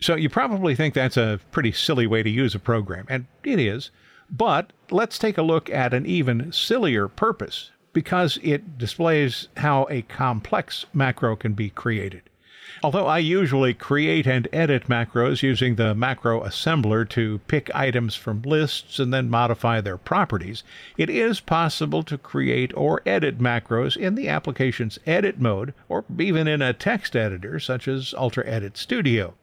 So 0.00 0.14
you 0.14 0.28
probably 0.28 0.74
think 0.74 0.92
that's 0.92 1.16
a 1.16 1.40
pretty 1.52 1.72
silly 1.72 2.06
way 2.06 2.22
to 2.22 2.28
use 2.28 2.54
a 2.54 2.58
program, 2.58 3.06
and 3.08 3.26
it 3.42 3.58
is. 3.58 3.90
But 4.28 4.72
let's 4.90 5.18
take 5.18 5.38
a 5.38 5.42
look 5.42 5.70
at 5.70 5.94
an 5.94 6.04
even 6.04 6.52
sillier 6.52 7.08
purpose 7.08 7.70
because 7.94 8.38
it 8.42 8.76
displays 8.76 9.48
how 9.56 9.86
a 9.88 10.02
complex 10.02 10.84
macro 10.92 11.34
can 11.36 11.54
be 11.54 11.70
created. 11.70 12.20
Although 12.82 13.06
I 13.06 13.18
usually 13.18 13.72
create 13.72 14.26
and 14.26 14.48
edit 14.52 14.88
macros 14.88 15.42
using 15.42 15.76
the 15.76 15.94
macro 15.94 16.40
assembler 16.40 17.08
to 17.10 17.38
pick 17.46 17.74
items 17.74 18.16
from 18.16 18.42
lists 18.42 18.98
and 18.98 19.14
then 19.14 19.30
modify 19.30 19.80
their 19.80 19.96
properties, 19.96 20.64
it 20.98 21.08
is 21.08 21.40
possible 21.40 22.02
to 22.02 22.18
create 22.18 22.72
or 22.76 23.00
edit 23.06 23.38
macros 23.38 23.96
in 23.96 24.16
the 24.16 24.28
application's 24.28 24.98
edit 25.06 25.40
mode 25.40 25.72
or 25.88 26.04
even 26.18 26.48
in 26.48 26.60
a 26.60 26.72
text 26.72 27.14
editor 27.14 27.58
such 27.60 27.86
as 27.86 28.12
Ultra 28.18 28.44
Edit 28.46 28.76
Studio. 28.76 29.34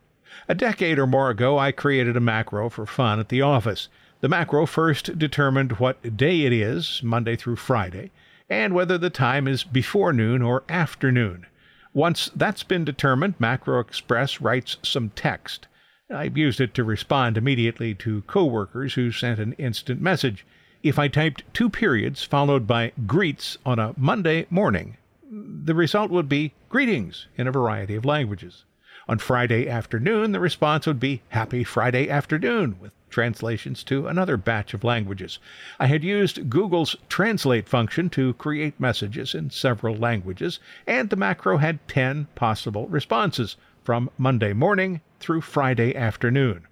A 0.48 0.53
decade 0.53 1.00
or 1.00 1.08
more 1.08 1.29
ago, 1.29 1.58
I 1.58 1.72
created 1.72 2.17
a 2.17 2.20
macro 2.20 2.70
for 2.70 2.86
fun 2.86 3.20
at 3.20 3.29
the 3.29 3.41
office. 3.41 3.88
The 4.20 4.29
macro 4.29 4.65
first 4.65 5.17
determined 5.17 5.79
what 5.79 6.15
day 6.15 6.41
it 6.41 6.53
is, 6.53 7.01
Monday 7.01 7.36
through 7.36 7.55
Friday, 7.55 8.12
and 8.51 8.74
whether 8.74 8.98
the 8.98 9.10
time 9.10 9.48
is 9.48 9.63
before 9.63 10.12
noon 10.12 10.41
or 10.41 10.63
after 10.67 11.10
noon. 11.10 11.46
Once 11.93 12.29
that's 12.36 12.63
been 12.63 12.84
determined, 12.84 13.34
Macro 13.39 13.79
Express 13.79 14.41
writes 14.41 14.75
some 14.84 15.10
text. 15.15 15.67
I've 16.13 16.38
used 16.38 16.60
it 16.60 16.74
to 16.74 16.84
respond 16.84 17.38
immediately 17.38 17.96
to 17.96 18.24
coworkers 18.24 18.96
who 18.96 19.13
sent 19.13 19.39
an 19.39 19.53
instant 19.53 20.01
message. 20.01 20.46
If 20.84 21.00
I 21.00 21.08
typed 21.08 21.46
two 21.53 21.70
periods 21.70 22.25
followed 22.25 22.67
by 22.67 22.91
greets 23.08 23.58
on 23.65 23.79
a 23.79 23.93
Monday 23.96 24.48
morning, 24.50 24.98
the 25.31 25.74
result 25.74 26.12
would 26.12 26.27
be 26.27 26.53
greetings 26.67 27.27
in 27.38 27.48
a 27.48 27.51
variety 27.51 27.96
of 27.96 28.03
languages. 28.03 28.65
On 29.08 29.17
Friday 29.17 29.70
afternoon, 29.70 30.34
the 30.34 30.41
response 30.41 30.86
would 30.86 31.00
be 31.00 31.22
Happy 31.29 31.63
Friday 31.63 32.10
afternoon, 32.10 32.75
with 32.81 32.91
translations 33.12 33.84
to 33.84 34.08
another 34.08 34.38
batch 34.38 34.74
of 34.74 34.84
languages. 34.84 35.38
I 35.80 35.86
had 35.86 36.03
used 36.03 36.50
Google's 36.50 36.96
Translate 37.10 37.70
function 37.70 38.10
to 38.12 38.34
create 38.34 38.80
messages 38.80 39.36
in 39.36 39.51
several 39.51 39.96
languages, 39.96 40.60
and 40.88 41.10
the 41.10 41.15
macro 41.15 41.58
had 41.58 41.88
10 41.88 42.27
possible 42.34 42.88
responses 42.88 43.58
from 43.84 44.10
Monday 44.18 44.53
morning 44.53 45.01
through 45.20 45.41
Friday 45.41 45.96
afternoon. 45.96 46.65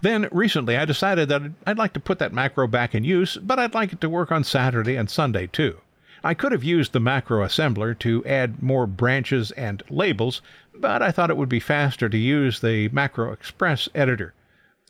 Then 0.00 0.28
recently 0.32 0.76
I 0.76 0.84
decided 0.84 1.28
that 1.28 1.42
I'd 1.66 1.78
like 1.78 1.92
to 1.92 2.00
put 2.00 2.18
that 2.18 2.32
macro 2.32 2.66
back 2.66 2.94
in 2.94 3.04
use, 3.04 3.36
but 3.36 3.58
I'd 3.58 3.74
like 3.74 3.92
it 3.92 4.00
to 4.00 4.08
work 4.08 4.32
on 4.32 4.42
Saturday 4.42 4.96
and 4.96 5.08
Sunday 5.08 5.46
too. 5.46 5.80
I 6.26 6.32
could 6.32 6.52
have 6.52 6.64
used 6.64 6.92
the 6.92 7.00
macro 7.00 7.46
assembler 7.46 7.98
to 7.98 8.24
add 8.24 8.62
more 8.62 8.86
branches 8.86 9.50
and 9.52 9.82
labels, 9.90 10.40
but 10.74 11.02
I 11.02 11.10
thought 11.10 11.28
it 11.28 11.36
would 11.36 11.50
be 11.50 11.60
faster 11.60 12.08
to 12.08 12.16
use 12.16 12.60
the 12.60 12.88
Macro 12.88 13.30
Express 13.30 13.90
editor. 13.94 14.32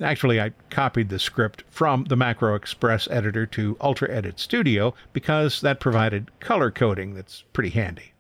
Actually, 0.01 0.41
I 0.41 0.51
copied 0.71 1.09
the 1.09 1.21
script 1.21 1.63
from 1.71 2.05
the 2.05 2.17
Macro 2.17 2.57
Express 2.57 3.07
editor 3.13 3.47
to 3.47 3.77
Ultra 3.81 4.11
Edit 4.11 4.41
Studio 4.41 4.93
because 5.13 5.61
that 5.61 5.79
provided 5.79 6.33
color 6.41 6.73
coding 6.73 7.15
that's 7.15 7.45
pretty 7.53 7.71
handy. 7.71 8.13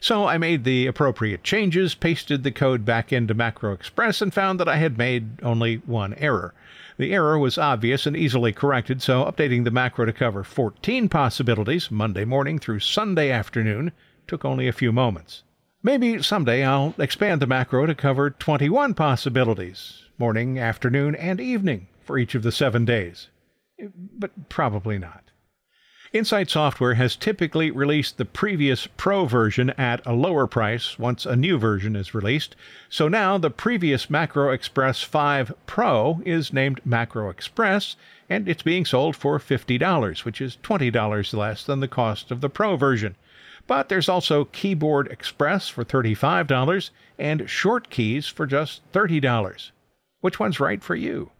So 0.00 0.26
I 0.26 0.36
made 0.36 0.64
the 0.64 0.88
appropriate 0.88 1.44
changes, 1.44 1.94
pasted 1.94 2.42
the 2.42 2.50
code 2.50 2.84
back 2.84 3.12
into 3.12 3.34
Macro 3.34 3.72
Express, 3.72 4.20
and 4.20 4.34
found 4.34 4.58
that 4.58 4.68
I 4.68 4.78
had 4.78 4.98
made 4.98 5.40
only 5.44 5.76
one 5.76 6.12
error. 6.14 6.54
The 6.98 7.14
error 7.14 7.38
was 7.38 7.56
obvious 7.56 8.04
and 8.04 8.16
easily 8.16 8.52
corrected, 8.52 9.00
so 9.00 9.24
updating 9.24 9.62
the 9.62 9.70
macro 9.70 10.06
to 10.06 10.12
cover 10.12 10.42
14 10.42 11.08
possibilities, 11.08 11.88
Monday 11.88 12.24
morning 12.24 12.58
through 12.58 12.80
Sunday 12.80 13.30
afternoon, 13.30 13.92
took 14.26 14.44
only 14.44 14.66
a 14.66 14.72
few 14.72 14.90
moments. 14.90 15.44
Maybe 15.84 16.20
someday 16.20 16.64
I'll 16.64 16.94
expand 16.98 17.40
the 17.40 17.46
macro 17.46 17.86
to 17.86 17.94
cover 17.94 18.30
21 18.30 18.94
possibilities, 18.94 20.02
morning, 20.18 20.58
afternoon, 20.58 21.14
and 21.14 21.40
evening 21.40 21.88
for 22.00 22.18
each 22.18 22.34
of 22.34 22.42
the 22.42 22.52
seven 22.52 22.84
days. 22.84 23.28
But 23.94 24.48
probably 24.48 24.98
not. 24.98 25.24
Insight 26.12 26.48
Software 26.48 26.94
has 26.94 27.16
typically 27.16 27.70
released 27.70 28.16
the 28.16 28.24
previous 28.24 28.86
Pro 28.96 29.26
version 29.26 29.70
at 29.70 30.00
a 30.06 30.14
lower 30.14 30.46
price 30.46 30.98
once 30.98 31.26
a 31.26 31.36
new 31.36 31.58
version 31.58 31.96
is 31.96 32.14
released, 32.14 32.56
so 32.88 33.08
now 33.08 33.36
the 33.36 33.50
previous 33.50 34.08
Macro 34.08 34.50
Express 34.50 35.02
5 35.02 35.52
Pro 35.66 36.22
is 36.24 36.52
named 36.52 36.80
Macro 36.84 37.28
Express, 37.28 37.96
and 38.30 38.48
it's 38.48 38.62
being 38.62 38.86
sold 38.86 39.16
for 39.16 39.38
$50, 39.38 40.24
which 40.24 40.40
is 40.40 40.56
$20 40.62 41.34
less 41.34 41.64
than 41.64 41.80
the 41.80 41.88
cost 41.88 42.30
of 42.30 42.40
the 42.40 42.48
Pro 42.48 42.76
version. 42.76 43.16
But 43.66 43.88
there's 43.88 44.08
also 44.08 44.46
Keyboard 44.46 45.08
Express 45.08 45.68
for 45.68 45.84
$35 45.84 46.90
and 47.18 47.50
Short 47.50 47.90
Keys 47.90 48.28
for 48.28 48.46
just 48.46 48.80
$30. 48.92 49.70
Which 50.26 50.40
one's 50.40 50.58
right 50.58 50.82
for 50.82 50.96
you? 50.96 51.30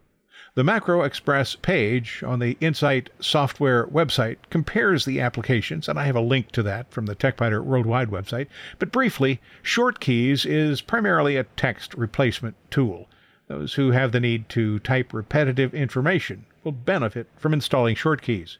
The 0.55 0.62
Macro 0.62 1.02
Express 1.02 1.57
page 1.57 2.23
on 2.25 2.38
the 2.38 2.57
Insight 2.61 3.11
software 3.19 3.85
website 3.88 4.37
compares 4.49 5.05
the 5.05 5.21
applications, 5.21 5.88
and 5.88 5.99
I 5.99 6.05
have 6.05 6.14
a 6.14 6.21
link 6.21 6.52
to 6.52 6.62
that 6.62 6.93
from 6.93 7.07
the 7.07 7.16
TechByter 7.16 7.64
Worldwide 7.64 8.11
website. 8.11 8.47
But 8.78 8.93
briefly, 8.93 9.40
Short 9.61 9.99
Keys 9.99 10.47
is 10.47 10.83
primarily 10.83 11.37
a 11.37 11.43
text 11.57 11.95
replacement 11.95 12.55
tool. 12.71 13.09
Those 13.49 13.75
who 13.75 13.90
have 13.90 14.12
the 14.12 14.21
need 14.21 14.49
to 14.50 14.78
type 14.78 15.12
repetitive 15.12 15.75
information 15.75 16.47
will 16.62 16.71
benefit 16.71 17.26
from 17.37 17.55
installing 17.55 17.97
Short 17.97 18.23
Keys. 18.23 18.59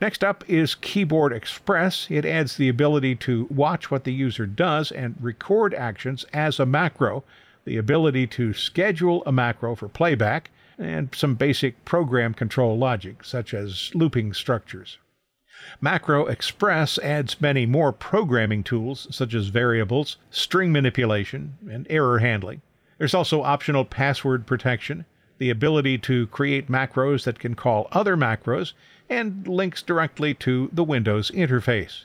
Next 0.00 0.22
up 0.22 0.48
is 0.48 0.76
Keyboard 0.76 1.32
Express. 1.32 2.06
It 2.08 2.24
adds 2.24 2.56
the 2.56 2.68
ability 2.68 3.16
to 3.16 3.48
watch 3.50 3.90
what 3.90 4.04
the 4.04 4.12
user 4.12 4.46
does 4.46 4.92
and 4.92 5.16
record 5.20 5.74
actions 5.74 6.24
as 6.32 6.60
a 6.60 6.66
macro 6.66 7.24
the 7.66 7.76
ability 7.76 8.26
to 8.28 8.54
schedule 8.54 9.22
a 9.26 9.32
macro 9.32 9.74
for 9.74 9.88
playback, 9.88 10.50
and 10.78 11.14
some 11.14 11.34
basic 11.34 11.84
program 11.84 12.32
control 12.32 12.78
logic, 12.78 13.22
such 13.24 13.52
as 13.52 13.90
looping 13.94 14.32
structures. 14.32 14.96
Macro 15.80 16.26
Express 16.26 16.98
adds 16.98 17.40
many 17.40 17.66
more 17.66 17.92
programming 17.92 18.62
tools, 18.62 19.06
such 19.10 19.34
as 19.34 19.48
variables, 19.48 20.16
string 20.30 20.72
manipulation, 20.72 21.58
and 21.70 21.86
error 21.90 22.20
handling. 22.20 22.62
There's 22.98 23.14
also 23.14 23.42
optional 23.42 23.84
password 23.84 24.46
protection, 24.46 25.04
the 25.38 25.50
ability 25.50 25.98
to 25.98 26.28
create 26.28 26.70
macros 26.70 27.24
that 27.24 27.38
can 27.38 27.54
call 27.54 27.88
other 27.92 28.16
macros, 28.16 28.72
and 29.10 29.46
links 29.46 29.82
directly 29.82 30.32
to 30.34 30.70
the 30.72 30.84
Windows 30.84 31.30
interface. 31.30 32.04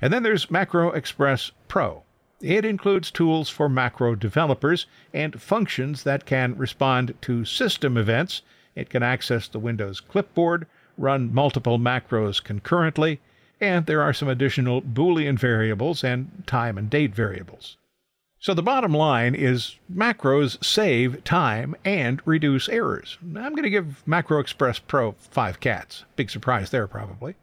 And 0.00 0.12
then 0.12 0.22
there's 0.22 0.50
Macro 0.50 0.90
Express 0.92 1.50
Pro, 1.68 2.03
it 2.40 2.64
includes 2.64 3.10
tools 3.10 3.48
for 3.48 3.68
macro 3.68 4.14
developers 4.14 4.86
and 5.12 5.40
functions 5.40 6.02
that 6.02 6.26
can 6.26 6.56
respond 6.56 7.14
to 7.22 7.44
system 7.44 7.96
events. 7.96 8.42
It 8.74 8.90
can 8.90 9.02
access 9.02 9.48
the 9.48 9.58
Windows 9.58 10.00
clipboard, 10.00 10.66
run 10.98 11.32
multiple 11.32 11.78
macros 11.78 12.42
concurrently, 12.42 13.20
and 13.60 13.86
there 13.86 14.02
are 14.02 14.12
some 14.12 14.28
additional 14.28 14.82
Boolean 14.82 15.38
variables 15.38 16.04
and 16.04 16.44
time 16.46 16.76
and 16.76 16.90
date 16.90 17.14
variables. 17.14 17.76
So 18.38 18.52
the 18.52 18.62
bottom 18.62 18.92
line 18.92 19.34
is 19.34 19.76
macros 19.90 20.62
save 20.62 21.24
time 21.24 21.74
and 21.82 22.20
reduce 22.26 22.68
errors. 22.68 23.16
I'm 23.22 23.52
going 23.52 23.62
to 23.62 23.70
give 23.70 24.06
Macro 24.06 24.38
Express 24.38 24.78
Pro 24.78 25.12
five 25.12 25.60
cats. 25.60 26.04
Big 26.14 26.28
surprise 26.28 26.68
there, 26.68 26.86
probably. 26.86 27.36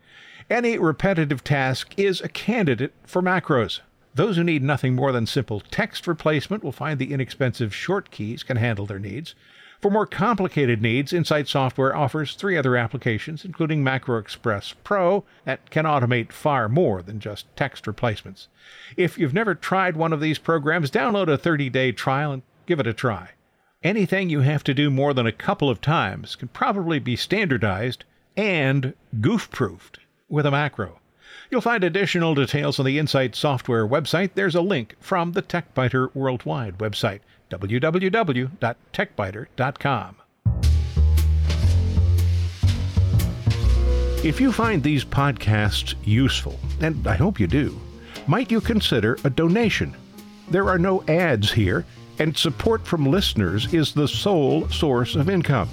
Any 0.48 0.77
repetitive 0.77 1.43
task 1.43 1.93
is 1.98 2.21
a 2.21 2.29
candidate 2.29 2.93
for 3.03 3.24
macros. 3.24 3.79
Those 4.13 4.36
who 4.36 4.44
need 4.44 4.62
nothing 4.62 4.96
more 4.96 5.12
than 5.12 5.25
simple 5.25 5.62
text 5.62 6.06
replacement 6.06 6.63
will 6.63 6.72
find 6.72 7.00
the 7.00 7.13
inexpensive 7.13 7.74
short 7.74 8.12
keys 8.12 8.44
can 8.44 8.58
handle 8.58 8.86
their 8.86 9.00
needs. 9.00 9.36
For 9.82 9.89
more 9.89 10.06
complicated 10.06 10.80
needs, 10.80 11.12
Insight 11.12 11.48
Software 11.48 11.96
offers 11.96 12.36
three 12.36 12.56
other 12.56 12.77
applications, 12.77 13.44
including 13.44 13.84
Macro 13.84 14.20
Express 14.20 14.75
Pro, 14.84 15.24
that 15.46 15.72
can 15.72 15.86
automate 15.86 16.32
far 16.32 16.70
more 16.70 17.01
than 17.01 17.20
just 17.20 17.48
text 17.56 17.88
replacements. 17.88 18.48
If 18.96 19.18
you've 19.18 19.34
never 19.34 19.56
tried 19.56 19.98
one 19.98 20.13
of 20.13 20.22
these 20.22 20.38
programs, 20.38 20.91
download 20.91 21.30
a 21.30 21.38
30 21.38 21.72
day 21.72 21.91
trial 21.91 22.32
and 22.32 22.44
give 22.68 22.80
it 22.80 22.86
a 22.86 22.94
try. 22.94 23.32
Anything 23.82 24.30
you 24.30 24.41
have 24.41 24.63
to 24.65 24.75
do 24.75 24.91
more 24.91 25.15
than 25.15 25.25
a 25.25 25.32
couple 25.32 25.70
of 25.70 25.82
times 25.82 26.36
can 26.36 26.50
probably 26.50 27.00
be 27.00 27.15
standardized 27.15 28.03
and 28.38 28.94
goof 29.20 29.50
proofed 29.50 30.00
with 30.30 30.46
a 30.46 30.51
macro. 30.51 31.00
You'll 31.50 31.61
find 31.61 31.83
additional 31.83 32.35
details 32.35 32.79
on 32.79 32.85
the 32.85 33.00
Insight 33.00 33.35
Software 33.35 33.88
website. 33.88 34.31
There's 34.35 34.55
a 34.55 34.61
link 34.61 34.95
from 35.00 35.31
the 35.33 35.41
TechByter 35.41 36.15
Worldwide 36.15 36.77
website, 36.77 37.19
www.techbyter.com. 37.50 40.15
If 44.23 44.39
you 44.39 44.51
find 44.51 44.83
these 44.83 45.03
podcasts 45.03 45.95
useful, 46.03 46.59
and 46.79 47.07
I 47.07 47.15
hope 47.15 47.39
you 47.39 47.47
do, 47.47 47.81
might 48.27 48.51
you 48.51 48.61
consider 48.61 49.17
a 49.23 49.31
donation? 49.31 49.95
There 50.51 50.69
are 50.69 50.77
no 50.77 51.03
ads 51.07 51.51
here, 51.51 51.85
and 52.19 52.38
support 52.38 52.85
from 52.85 53.07
listeners 53.07 53.73
is 53.73 53.93
the 53.93 54.07
sole 54.07 54.69
source 54.69 55.15
of 55.15 55.27
income. 55.27 55.69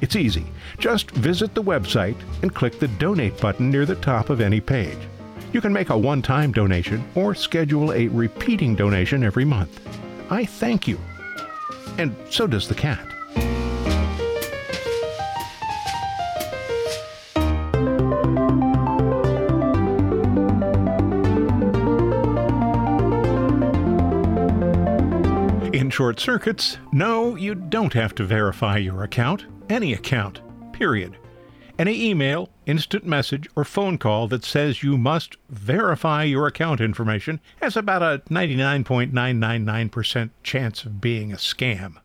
It's 0.00 0.16
easy. 0.16 0.46
Just 0.78 1.10
visit 1.12 1.54
the 1.54 1.62
website 1.62 2.16
and 2.42 2.54
click 2.54 2.78
the 2.78 2.88
donate 2.88 3.40
button 3.40 3.70
near 3.70 3.86
the 3.86 3.94
top 3.96 4.30
of 4.30 4.40
any 4.40 4.60
page. 4.60 4.98
You 5.52 5.60
can 5.60 5.72
make 5.72 5.90
a 5.90 5.96
one 5.96 6.22
time 6.22 6.52
donation 6.52 7.02
or 7.14 7.34
schedule 7.34 7.92
a 7.92 8.08
repeating 8.08 8.74
donation 8.74 9.24
every 9.24 9.44
month. 9.44 9.80
I 10.30 10.44
thank 10.44 10.86
you. 10.86 10.98
And 11.98 12.14
so 12.28 12.46
does 12.46 12.68
the 12.68 12.74
cat. 12.74 13.12
In 25.72 25.90
short 25.90 26.20
circuits, 26.20 26.78
no, 26.92 27.36
you 27.36 27.54
don't 27.54 27.92
have 27.92 28.14
to 28.16 28.24
verify 28.24 28.76
your 28.76 29.04
account, 29.04 29.46
any 29.68 29.92
account, 29.92 30.40
period. 30.72 31.16
Any 31.78 32.08
email, 32.08 32.48
instant 32.64 33.04
message, 33.04 33.46
or 33.54 33.64
phone 33.64 33.98
call 33.98 34.28
that 34.28 34.44
says 34.44 34.82
you 34.82 34.96
must 34.96 35.36
verify 35.50 36.22
your 36.22 36.46
account 36.46 36.80
information 36.80 37.40
has 37.60 37.76
about 37.76 38.02
a 38.02 38.22
99.999% 38.30 40.30
chance 40.42 40.84
of 40.84 41.00
being 41.00 41.32
a 41.32 41.36
scam. 41.36 41.96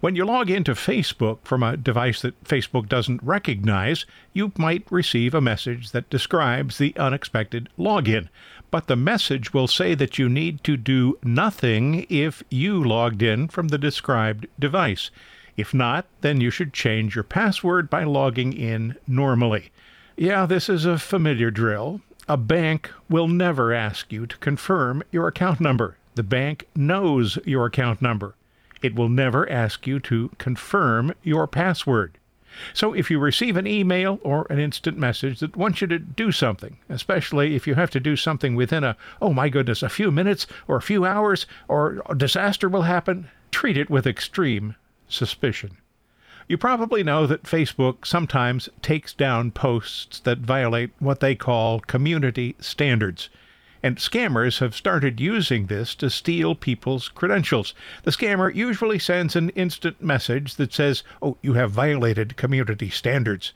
When 0.00 0.14
you 0.14 0.26
log 0.26 0.50
into 0.50 0.74
Facebook 0.74 1.38
from 1.44 1.62
a 1.62 1.76
device 1.76 2.20
that 2.20 2.42
Facebook 2.44 2.88
doesn't 2.88 3.22
recognize, 3.22 4.04
you 4.34 4.52
might 4.58 4.84
receive 4.90 5.32
a 5.32 5.40
message 5.40 5.92
that 5.92 6.10
describes 6.10 6.76
the 6.76 6.94
unexpected 6.96 7.70
login. 7.78 8.28
But 8.70 8.88
the 8.88 8.96
message 8.96 9.54
will 9.54 9.68
say 9.68 9.94
that 9.94 10.18
you 10.18 10.28
need 10.28 10.62
to 10.64 10.76
do 10.76 11.18
nothing 11.22 12.06
if 12.10 12.42
you 12.50 12.84
logged 12.84 13.22
in 13.22 13.48
from 13.48 13.68
the 13.68 13.78
described 13.78 14.46
device. 14.58 15.10
If 15.58 15.74
not, 15.74 16.06
then 16.20 16.40
you 16.40 16.50
should 16.50 16.72
change 16.72 17.16
your 17.16 17.24
password 17.24 17.90
by 17.90 18.04
logging 18.04 18.52
in 18.52 18.94
normally. 19.08 19.72
Yeah, 20.16 20.46
this 20.46 20.68
is 20.68 20.84
a 20.84 20.98
familiar 20.98 21.50
drill. 21.50 22.00
A 22.28 22.36
bank 22.36 22.92
will 23.10 23.26
never 23.26 23.74
ask 23.74 24.12
you 24.12 24.24
to 24.28 24.36
confirm 24.36 25.02
your 25.10 25.26
account 25.26 25.60
number. 25.60 25.96
The 26.14 26.22
bank 26.22 26.68
knows 26.76 27.38
your 27.44 27.66
account 27.66 28.00
number. 28.00 28.36
It 28.82 28.94
will 28.94 29.08
never 29.08 29.50
ask 29.50 29.84
you 29.84 29.98
to 29.98 30.30
confirm 30.38 31.12
your 31.24 31.48
password. 31.48 32.18
So 32.72 32.92
if 32.92 33.10
you 33.10 33.18
receive 33.18 33.56
an 33.56 33.66
email 33.66 34.20
or 34.22 34.46
an 34.50 34.60
instant 34.60 34.96
message 34.96 35.40
that 35.40 35.56
wants 35.56 35.80
you 35.80 35.88
to 35.88 35.98
do 35.98 36.30
something, 36.30 36.78
especially 36.88 37.56
if 37.56 37.66
you 37.66 37.74
have 37.74 37.90
to 37.90 38.00
do 38.00 38.14
something 38.14 38.54
within 38.54 38.84
a, 38.84 38.96
oh 39.20 39.32
my 39.32 39.48
goodness, 39.48 39.82
a 39.82 39.88
few 39.88 40.12
minutes 40.12 40.46
or 40.68 40.76
a 40.76 40.82
few 40.82 41.04
hours 41.04 41.46
or 41.66 42.00
a 42.08 42.14
disaster 42.14 42.68
will 42.68 42.82
happen, 42.82 43.28
treat 43.50 43.76
it 43.76 43.90
with 43.90 44.06
extreme 44.06 44.76
suspicion. 45.08 45.78
You 46.48 46.56
probably 46.56 47.02
know 47.02 47.26
that 47.26 47.42
Facebook 47.42 48.06
sometimes 48.06 48.70
takes 48.80 49.12
down 49.12 49.50
posts 49.50 50.18
that 50.20 50.38
violate 50.38 50.90
what 50.98 51.20
they 51.20 51.34
call 51.34 51.80
community 51.80 52.56
standards. 52.58 53.28
And 53.82 53.98
scammers 53.98 54.58
have 54.60 54.74
started 54.74 55.20
using 55.20 55.66
this 55.66 55.94
to 55.96 56.08
steal 56.08 56.54
people's 56.54 57.08
credentials. 57.08 57.74
The 58.02 58.10
scammer 58.10 58.52
usually 58.52 58.98
sends 58.98 59.36
an 59.36 59.50
instant 59.50 60.02
message 60.02 60.54
that 60.54 60.72
says, 60.72 61.02
Oh, 61.20 61.36
you 61.42 61.52
have 61.52 61.70
violated 61.70 62.36
community 62.36 62.88
standards. 62.88 63.52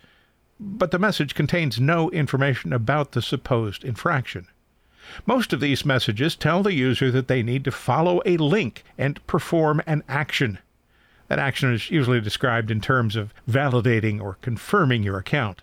But 0.60 0.90
the 0.90 0.98
message 0.98 1.34
contains 1.34 1.80
no 1.80 2.10
information 2.10 2.72
about 2.74 3.12
the 3.12 3.22
supposed 3.22 3.84
infraction. 3.84 4.48
Most 5.26 5.52
of 5.52 5.60
these 5.60 5.84
messages 5.84 6.36
tell 6.36 6.62
the 6.62 6.74
user 6.74 7.10
that 7.10 7.26
they 7.26 7.42
need 7.42 7.64
to 7.64 7.72
follow 7.72 8.20
a 8.26 8.36
link 8.36 8.84
and 8.96 9.26
perform 9.26 9.82
an 9.86 10.04
action. 10.08 10.58
That 11.28 11.38
action 11.38 11.72
is 11.72 11.90
usually 11.90 12.20
described 12.20 12.70
in 12.70 12.80
terms 12.80 13.16
of 13.16 13.32
validating 13.48 14.20
or 14.20 14.38
confirming 14.42 15.02
your 15.02 15.18
account. 15.18 15.62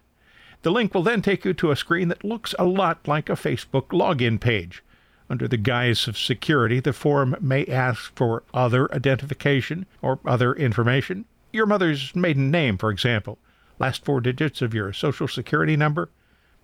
The 0.61 0.71
link 0.71 0.93
will 0.93 1.03
then 1.03 1.21
take 1.21 1.45
you 1.45 1.53
to 1.53 1.71
a 1.71 1.75
screen 1.75 2.07
that 2.09 2.23
looks 2.23 2.53
a 2.59 2.65
lot 2.65 3.07
like 3.07 3.29
a 3.29 3.33
Facebook 3.33 3.89
login 3.89 4.39
page. 4.39 4.83
Under 5.29 5.47
the 5.47 5.57
guise 5.57 6.07
of 6.07 6.17
security, 6.17 6.79
the 6.79 6.91
form 6.91 7.35
may 7.39 7.65
ask 7.65 8.13
for 8.15 8.43
other 8.53 8.93
identification 8.93 9.85
or 10.01 10.19
other 10.25 10.53
information. 10.53 11.25
Your 11.53 11.65
mother's 11.65 12.15
maiden 12.15 12.49
name, 12.51 12.77
for 12.77 12.89
example, 12.89 13.37
last 13.77 14.03
four 14.03 14.21
digits 14.21 14.61
of 14.61 14.73
your 14.73 14.91
social 14.91 15.27
security 15.27 15.77
number, 15.77 16.09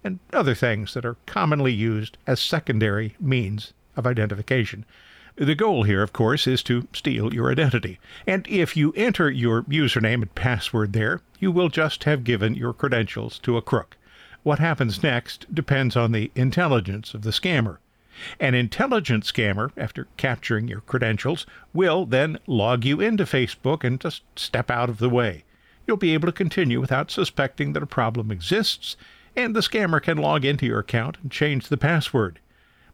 and 0.03 0.19
other 0.34 0.55
things 0.55 0.93
that 0.93 1.05
are 1.05 1.17
commonly 1.25 1.71
used 1.73 2.17
as 2.27 2.39
secondary 2.39 3.15
means 3.19 3.73
of 3.95 4.05
identification. 4.05 4.84
The 5.38 5.54
goal 5.54 5.84
here, 5.84 6.02
of 6.02 6.13
course, 6.13 6.48
is 6.48 6.63
to 6.63 6.88
steal 6.93 7.34
your 7.34 7.52
identity. 7.52 8.00
And 8.26 8.48
if 8.48 8.78
you 8.78 8.93
enter 8.93 9.30
your 9.30 9.63
username 9.63 10.21
and 10.21 10.34
password 10.34 10.93
there, 10.93 11.19
you 11.39 11.52
will 11.52 11.67
just 11.67 12.06
have 12.06 12.24
given 12.24 12.56
your 12.56 12.71
credentials 12.71 13.38
to 13.39 13.58
a 13.58 13.62
crook. 13.62 13.98
What 14.43 14.60
happens 14.60 15.04
next 15.04 15.54
depends 15.54 15.98
on 15.98 16.13
the 16.13 16.32
intelligence 16.36 17.13
of 17.13 17.24
the 17.24 17.32
scammer. 17.32 17.80
An 18.39 18.56
intelligent 18.56 19.26
scammer, 19.26 19.71
after 19.76 20.08
capturing 20.15 20.69
your 20.69 20.80
credentials, 20.80 21.45
will 21.74 22.06
then 22.06 22.39
log 22.48 22.86
you 22.86 23.02
into 23.02 23.26
Facebook 23.26 23.84
and 23.84 24.00
just 24.00 24.24
step 24.38 24.71
out 24.71 24.89
of 24.89 25.00
the 25.00 25.10
way. 25.10 25.43
You'll 25.86 25.98
be 25.98 26.13
able 26.13 26.28
to 26.28 26.32
continue 26.32 26.80
without 26.80 27.12
suspecting 27.12 27.74
that 27.74 27.84
a 27.84 27.88
problem 27.88 28.32
exists, 28.32 28.95
and 29.36 29.54
the 29.54 29.60
scammer 29.60 30.02
can 30.02 30.17
log 30.17 30.45
into 30.45 30.65
your 30.65 30.80
account 30.80 31.17
and 31.21 31.30
change 31.30 31.67
the 31.67 31.76
password. 31.76 32.39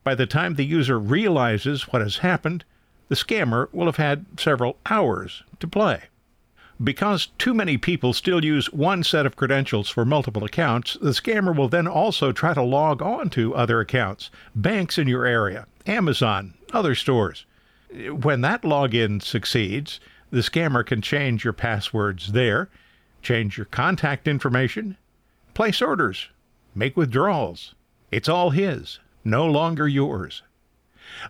By 0.04 0.16
the 0.16 0.26
time 0.26 0.56
the 0.56 0.66
user 0.66 1.00
realizes 1.00 1.84
what 1.84 2.02
has 2.02 2.18
happened, 2.18 2.64
the 3.10 3.16
scammer 3.16 3.72
will 3.74 3.86
have 3.86 3.98
had 3.98 4.26
several 4.40 4.78
hours 4.86 5.44
to 5.60 5.68
play. 5.68 6.04
Because 6.84 7.28
too 7.38 7.54
many 7.54 7.78
people 7.78 8.14
still 8.14 8.44
use 8.44 8.74
one 8.74 9.04
set 9.04 9.28
of 9.28 9.36
credentials 9.36 9.90
for 9.90 10.04
multiple 10.04 10.44
accounts, 10.44 10.98
the 11.00 11.12
scammer 11.12 11.56
will 11.56 11.68
then 11.68 11.88
also 11.88 12.32
try 12.32 12.56
to 12.56 12.64
log 12.64 13.02
on 13.04 13.30
to 13.32 13.54
other 13.54 13.80
accounts, 13.80 14.32
banks 14.56 14.98
in 14.98 15.08
your 15.08 15.26
area, 15.26 15.68
Amazon, 15.86 16.56
other 16.74 16.96
stores. 16.96 17.46
When 17.94 18.42
that 18.42 18.64
login 18.64 19.22
succeeds, 19.22 20.00
the 20.32 20.40
scammer 20.40 20.84
can 20.84 21.02
change 21.02 21.44
your 21.44 21.54
passwords 21.54 22.32
there, 22.32 22.70
change 23.22 23.58
your 23.58 23.66
contact 23.66 24.28
information, 24.28 24.98
place 25.54 25.82
orders, 25.82 26.30
make 26.74 26.98
withdrawals. 26.98 27.76
It's 28.10 28.30
all 28.30 28.50
his 28.50 29.00
no 29.24 29.46
longer 29.46 29.88
yours. 29.88 30.44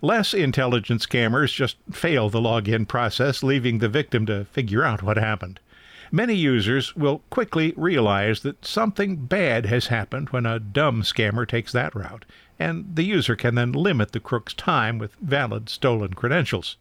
Less 0.02 0.34
intelligent 0.34 1.02
scammers 1.02 1.54
just 1.54 1.78
fail 1.92 2.30
the 2.30 2.40
login 2.40 2.88
process, 2.88 3.42
leaving 3.42 3.80
the 3.80 3.90
victim 3.90 4.26
to 4.28 4.46
figure 4.46 4.84
out 4.84 5.02
what 5.02 5.18
happened. 5.18 5.60
Many 6.12 6.36
users 6.36 6.96
will 6.96 7.20
quickly 7.30 7.74
realize 7.78 8.42
that 8.42 8.66
something 8.66 9.16
bad 9.16 9.66
has 9.68 9.88
happened 9.88 10.30
when 10.30 10.46
a 10.46 10.60
dumb 10.60 11.04
scammer 11.04 11.48
takes 11.48 11.72
that 11.72 11.96
route, 11.96 12.26
and 12.60 12.96
the 12.96 13.04
user 13.04 13.36
can 13.36 13.56
then 13.56 13.72
limit 13.72 14.12
the 14.12 14.20
crook's 14.20 14.54
time 14.54 14.98
with 14.98 15.16
valid 15.16 15.70
stolen 15.70 16.14
credentials. 16.14 16.76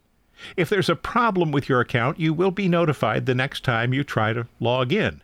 If 0.57 0.69
there's 0.69 0.89
a 0.89 0.95
problem 0.95 1.51
with 1.51 1.69
your 1.69 1.79
account, 1.79 2.19
you 2.19 2.33
will 2.33 2.51
be 2.51 2.67
notified 2.67 3.25
the 3.25 3.35
next 3.35 3.63
time 3.63 3.93
you 3.93 4.03
try 4.03 4.33
to 4.33 4.47
log 4.59 4.91
in. 4.91 5.21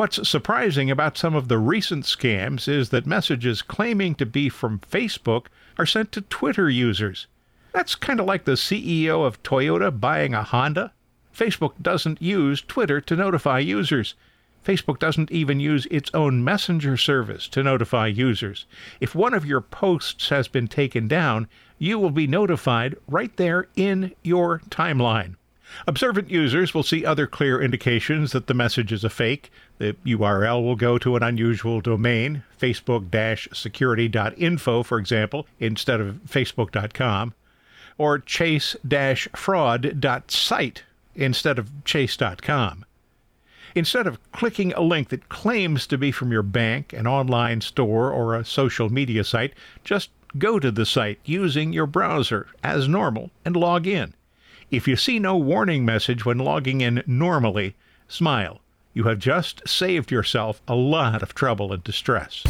What's 0.00 0.26
surprising 0.26 0.90
about 0.90 1.18
some 1.18 1.34
of 1.34 1.48
the 1.48 1.58
recent 1.58 2.06
scams 2.06 2.68
is 2.68 2.88
that 2.88 3.04
messages 3.04 3.60
claiming 3.60 4.14
to 4.14 4.24
be 4.24 4.48
from 4.48 4.78
Facebook 4.78 5.48
are 5.76 5.84
sent 5.84 6.10
to 6.12 6.22
Twitter 6.22 6.70
users. 6.70 7.26
That's 7.72 7.96
kind 7.96 8.18
of 8.18 8.24
like 8.24 8.46
the 8.46 8.52
CEO 8.52 9.26
of 9.26 9.42
Toyota 9.42 9.90
buying 10.00 10.32
a 10.32 10.42
Honda. 10.42 10.94
Facebook 11.36 11.74
doesn't 11.82 12.22
use 12.22 12.62
Twitter 12.62 13.02
to 13.02 13.14
notify 13.14 13.58
users. 13.58 14.14
Facebook 14.64 14.98
doesn't 14.98 15.30
even 15.30 15.60
use 15.60 15.86
its 15.90 16.10
own 16.14 16.42
messenger 16.42 16.96
service 16.96 17.46
to 17.48 17.62
notify 17.62 18.06
users. 18.06 18.64
If 19.00 19.14
one 19.14 19.34
of 19.34 19.44
your 19.44 19.60
posts 19.60 20.30
has 20.30 20.48
been 20.48 20.66
taken 20.66 21.08
down, 21.08 21.46
you 21.76 21.98
will 21.98 22.10
be 22.10 22.26
notified 22.26 22.96
right 23.06 23.36
there 23.36 23.68
in 23.76 24.14
your 24.22 24.60
timeline. 24.70 25.34
Observant 25.86 26.30
users 26.30 26.74
will 26.74 26.82
see 26.82 27.04
other 27.04 27.26
clear 27.26 27.60
indications 27.60 28.32
that 28.32 28.46
the 28.46 28.54
message 28.54 28.92
is 28.92 29.04
a 29.04 29.10
fake. 29.10 29.52
The 29.78 29.94
URL 30.06 30.62
will 30.62 30.76
go 30.76 30.98
to 30.98 31.16
an 31.16 31.22
unusual 31.22 31.80
domain, 31.80 32.42
facebook-security.info, 32.60 34.82
for 34.82 34.98
example, 34.98 35.46
instead 35.58 36.00
of 36.00 36.20
facebook.com, 36.28 37.34
or 37.98 38.18
chase-fraud.site, 38.18 40.82
instead 41.14 41.58
of 41.58 41.84
chase.com. 41.84 42.84
Instead 43.74 44.06
of 44.06 44.32
clicking 44.32 44.72
a 44.72 44.80
link 44.80 45.10
that 45.10 45.28
claims 45.28 45.86
to 45.86 45.96
be 45.96 46.10
from 46.10 46.32
your 46.32 46.42
bank, 46.42 46.92
an 46.92 47.06
online 47.06 47.60
store, 47.60 48.10
or 48.10 48.34
a 48.34 48.44
social 48.44 48.90
media 48.90 49.22
site, 49.22 49.54
just 49.84 50.10
go 50.38 50.58
to 50.58 50.70
the 50.70 50.86
site 50.86 51.18
using 51.24 51.72
your 51.72 51.86
browser 51.86 52.46
as 52.62 52.88
normal 52.88 53.30
and 53.44 53.56
log 53.56 53.86
in. 53.86 54.14
If 54.70 54.86
you 54.86 54.94
see 54.94 55.18
no 55.18 55.36
warning 55.36 55.84
message 55.84 56.24
when 56.24 56.38
logging 56.38 56.80
in 56.80 57.02
normally, 57.04 57.74
smile. 58.06 58.60
You 58.94 59.02
have 59.04 59.18
just 59.18 59.66
saved 59.68 60.12
yourself 60.12 60.62
a 60.68 60.76
lot 60.76 61.24
of 61.24 61.34
trouble 61.34 61.72
and 61.72 61.82
distress. 61.82 62.44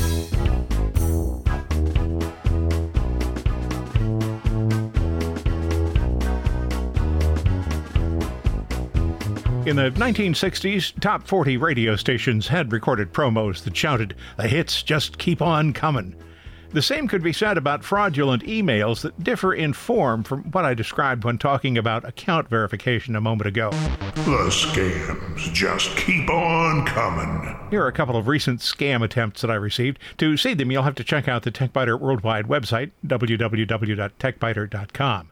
In 9.67 9.77
the 9.77 9.91
1960s, 9.93 11.01
top 11.01 11.27
40 11.27 11.57
radio 11.57 11.97
stations 11.97 12.49
had 12.49 12.71
recorded 12.71 13.15
promos 13.15 13.65
that 13.65 13.75
shouted, 13.75 14.15
The 14.37 14.47
hits 14.47 14.83
just 14.83 15.17
keep 15.17 15.41
on 15.41 15.73
coming. 15.73 16.15
The 16.73 16.83
same 16.83 17.09
could 17.09 17.25
be 17.25 17.33
said 17.33 17.59
about 17.59 17.83
fraudulent 17.83 18.45
emails 18.45 19.01
that 19.01 19.25
differ 19.25 19.53
in 19.53 19.73
form 19.73 20.23
from 20.23 20.45
what 20.53 20.65
I 20.65 20.73
described 20.73 21.25
when 21.25 21.37
talking 21.37 21.77
about 21.77 22.05
account 22.05 22.49
verification 22.49 23.17
a 23.17 23.21
moment 23.21 23.49
ago. 23.49 23.71
The 24.15 24.51
scams 24.51 25.53
just 25.53 25.97
keep 25.97 26.31
on 26.31 26.87
coming. 26.87 27.59
Here 27.71 27.83
are 27.83 27.89
a 27.89 27.93
couple 27.93 28.17
of 28.17 28.29
recent 28.29 28.61
scam 28.61 29.03
attempts 29.03 29.41
that 29.41 29.51
I 29.51 29.55
received. 29.55 29.99
To 30.19 30.37
see 30.37 30.55
them, 30.55 30.71
you'll 30.71 30.85
have 30.85 30.95
to 30.95 31.03
check 31.03 31.27
out 31.27 31.43
the 31.43 31.51
TechByter 31.51 31.99
Worldwide 31.99 32.47
website, 32.47 32.93
www.techbyter.com. 33.05 35.31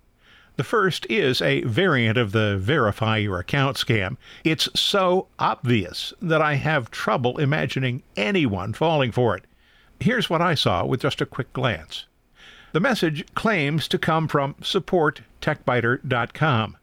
The 0.57 0.65
first 0.65 1.07
is 1.09 1.41
a 1.41 1.63
variant 1.63 2.19
of 2.19 2.33
the 2.33 2.59
verify 2.59 3.19
your 3.19 3.39
account 3.39 3.77
scam. 3.77 4.17
It's 4.43 4.69
so 4.75 5.29
obvious 5.39 6.13
that 6.21 6.43
I 6.43 6.55
have 6.55 6.91
trouble 6.91 7.39
imagining 7.39 8.03
anyone 8.17 8.73
falling 8.73 9.13
for 9.13 9.37
it. 9.37 9.45
Here's 10.01 10.31
what 10.31 10.41
I 10.41 10.55
saw 10.55 10.85
with 10.85 11.03
just 11.03 11.21
a 11.21 11.27
quick 11.27 11.53
glance. 11.53 12.07
The 12.73 12.81
message 12.81 13.27
claims 13.35 13.89
to 13.89 13.99
come 13.99 14.29
from 14.29 14.55
supporttechbyter.com, 14.55 16.77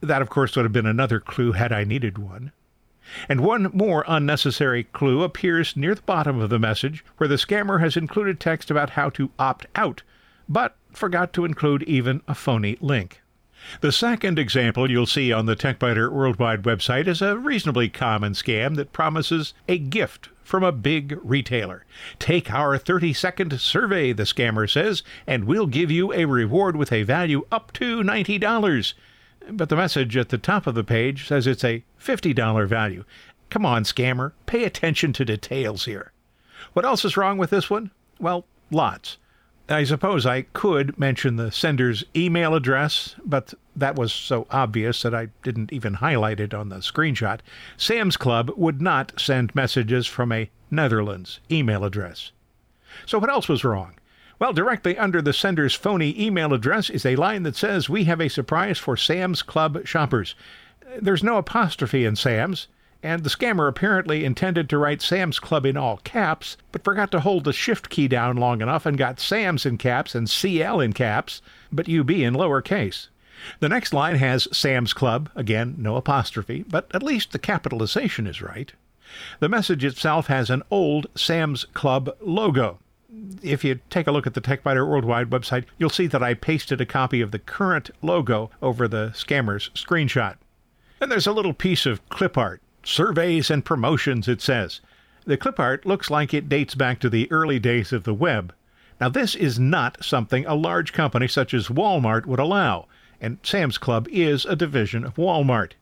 That, 0.00 0.22
of 0.22 0.30
course, 0.30 0.54
would 0.54 0.64
have 0.64 0.72
been 0.72 0.86
another 0.86 1.18
clue 1.18 1.52
had 1.52 1.72
I 1.72 1.84
needed 1.84 2.16
one. 2.18 2.52
And 3.28 3.40
one 3.40 3.70
more 3.72 4.04
unnecessary 4.08 4.84
clue 4.84 5.22
appears 5.22 5.76
near 5.76 5.94
the 5.94 6.02
bottom 6.02 6.40
of 6.40 6.50
the 6.50 6.58
message, 6.58 7.04
where 7.18 7.28
the 7.28 7.34
scammer 7.36 7.80
has 7.80 7.96
included 7.96 8.40
text 8.40 8.70
about 8.70 8.90
how 8.90 9.10
to 9.10 9.30
opt 9.38 9.66
out, 9.74 10.02
but 10.48 10.76
forgot 10.92 11.32
to 11.34 11.44
include 11.44 11.82
even 11.84 12.22
a 12.26 12.34
phony 12.34 12.76
link. 12.80 13.20
The 13.80 13.92
second 13.92 14.38
example 14.38 14.90
you'll 14.90 15.06
see 15.06 15.32
on 15.32 15.46
the 15.46 15.56
TechByter 15.56 16.12
Worldwide 16.12 16.62
website 16.64 17.06
is 17.06 17.22
a 17.22 17.38
reasonably 17.38 17.88
common 17.88 18.32
scam 18.34 18.76
that 18.76 18.92
promises 18.92 19.54
a 19.68 19.78
gift 19.78 20.28
from 20.42 20.62
a 20.62 20.72
big 20.72 21.18
retailer. 21.22 21.86
Take 22.18 22.50
our 22.50 22.76
30 22.76 23.14
second 23.14 23.58
survey, 23.60 24.12
the 24.12 24.24
scammer 24.24 24.70
says, 24.70 25.02
and 25.26 25.44
we'll 25.44 25.66
give 25.66 25.90
you 25.90 26.12
a 26.12 26.26
reward 26.26 26.76
with 26.76 26.92
a 26.92 27.04
value 27.04 27.46
up 27.50 27.72
to 27.74 28.02
$90. 28.02 28.94
But 29.50 29.68
the 29.68 29.76
message 29.76 30.16
at 30.16 30.30
the 30.30 30.38
top 30.38 30.66
of 30.66 30.74
the 30.74 30.84
page 30.84 31.28
says 31.28 31.46
it's 31.46 31.64
a 31.64 31.84
$50 32.00 32.66
value. 32.66 33.04
Come 33.50 33.66
on, 33.66 33.84
scammer, 33.84 34.32
pay 34.46 34.64
attention 34.64 35.12
to 35.14 35.24
details 35.24 35.84
here. 35.84 36.12
What 36.72 36.84
else 36.84 37.04
is 37.04 37.16
wrong 37.16 37.38
with 37.38 37.50
this 37.50 37.68
one? 37.68 37.90
Well, 38.18 38.46
lots. 38.70 39.18
I 39.68 39.84
suppose 39.84 40.26
I 40.26 40.42
could 40.52 40.98
mention 40.98 41.36
the 41.36 41.50
sender's 41.50 42.04
email 42.14 42.54
address, 42.54 43.16
but 43.24 43.54
that 43.74 43.96
was 43.96 44.12
so 44.12 44.46
obvious 44.50 45.00
that 45.02 45.14
I 45.14 45.28
didn't 45.42 45.72
even 45.72 45.94
highlight 45.94 46.38
it 46.38 46.52
on 46.52 46.68
the 46.68 46.76
screenshot. 46.76 47.40
Sam's 47.76 48.18
Club 48.18 48.50
would 48.56 48.82
not 48.82 49.18
send 49.18 49.54
messages 49.54 50.06
from 50.06 50.32
a 50.32 50.50
Netherlands 50.70 51.40
email 51.50 51.84
address. 51.84 52.32
So, 53.06 53.18
what 53.18 53.30
else 53.30 53.48
was 53.48 53.64
wrong? 53.64 53.94
Well, 54.38 54.52
directly 54.52 54.98
under 54.98 55.22
the 55.22 55.32
sender's 55.32 55.74
phony 55.74 56.20
email 56.20 56.52
address 56.52 56.90
is 56.90 57.06
a 57.06 57.16
line 57.16 57.44
that 57.44 57.56
says, 57.56 57.88
We 57.88 58.04
have 58.04 58.20
a 58.20 58.28
surprise 58.28 58.78
for 58.78 58.96
Sam's 58.96 59.42
Club 59.42 59.86
shoppers. 59.86 60.34
There's 61.00 61.22
no 61.22 61.36
apostrophe 61.36 62.04
in 62.04 62.16
Sam's, 62.16 62.66
and 63.02 63.22
the 63.22 63.30
scammer 63.30 63.68
apparently 63.68 64.24
intended 64.24 64.68
to 64.70 64.78
write 64.78 65.02
Sam's 65.02 65.38
Club 65.38 65.64
in 65.64 65.76
all 65.76 65.98
caps, 65.98 66.56
but 66.72 66.82
forgot 66.82 67.10
to 67.12 67.20
hold 67.20 67.44
the 67.44 67.52
shift 67.52 67.90
key 67.90 68.08
down 68.08 68.36
long 68.36 68.60
enough 68.60 68.86
and 68.86 68.98
got 68.98 69.20
Sam's 69.20 69.64
in 69.66 69.78
caps 69.78 70.14
and 70.14 70.28
CL 70.28 70.80
in 70.80 70.92
caps, 70.92 71.40
but 71.70 71.88
UB 71.88 72.10
in 72.10 72.34
lowercase. 72.34 73.08
The 73.60 73.68
next 73.68 73.92
line 73.92 74.16
has 74.16 74.48
Sam's 74.56 74.94
Club, 74.94 75.30
again, 75.36 75.74
no 75.78 75.96
apostrophe, 75.96 76.64
but 76.66 76.90
at 76.94 77.02
least 77.02 77.32
the 77.32 77.38
capitalization 77.38 78.26
is 78.26 78.42
right. 78.42 78.72
The 79.38 79.48
message 79.48 79.84
itself 79.84 80.26
has 80.28 80.50
an 80.50 80.62
old 80.70 81.06
Sam's 81.14 81.66
Club 81.66 82.16
logo. 82.20 82.78
If 83.42 83.64
you 83.64 83.80
take 83.90 84.06
a 84.06 84.12
look 84.12 84.26
at 84.26 84.34
the 84.34 84.40
TechByter 84.40 84.88
Worldwide 84.88 85.30
website, 85.30 85.64
you'll 85.78 85.90
see 85.90 86.06
that 86.08 86.22
I 86.22 86.34
pasted 86.34 86.80
a 86.80 86.86
copy 86.86 87.20
of 87.20 87.30
the 87.30 87.38
current 87.38 87.90
logo 88.02 88.50
over 88.62 88.88
the 88.88 89.12
scammer's 89.14 89.70
screenshot. 89.70 90.36
And 91.00 91.10
there's 91.10 91.26
a 91.26 91.32
little 91.32 91.54
piece 91.54 91.86
of 91.86 92.08
clip 92.08 92.38
art 92.38 92.62
surveys 92.86 93.50
and 93.50 93.64
promotions, 93.64 94.28
it 94.28 94.40
says. 94.40 94.80
The 95.26 95.36
clip 95.36 95.58
art 95.58 95.86
looks 95.86 96.10
like 96.10 96.34
it 96.34 96.48
dates 96.48 96.74
back 96.74 97.00
to 97.00 97.08
the 97.08 97.30
early 97.32 97.58
days 97.58 97.92
of 97.92 98.04
the 98.04 98.14
web. 98.14 98.54
Now, 99.00 99.08
this 99.08 99.34
is 99.34 99.58
not 99.58 100.04
something 100.04 100.46
a 100.46 100.54
large 100.54 100.92
company 100.92 101.28
such 101.28 101.54
as 101.54 101.68
Walmart 101.68 102.26
would 102.26 102.38
allow, 102.38 102.86
and 103.20 103.38
Sam's 103.42 103.78
Club 103.78 104.06
is 104.10 104.44
a 104.44 104.56
division 104.56 105.04
of 105.04 105.14
Walmart. 105.16 105.72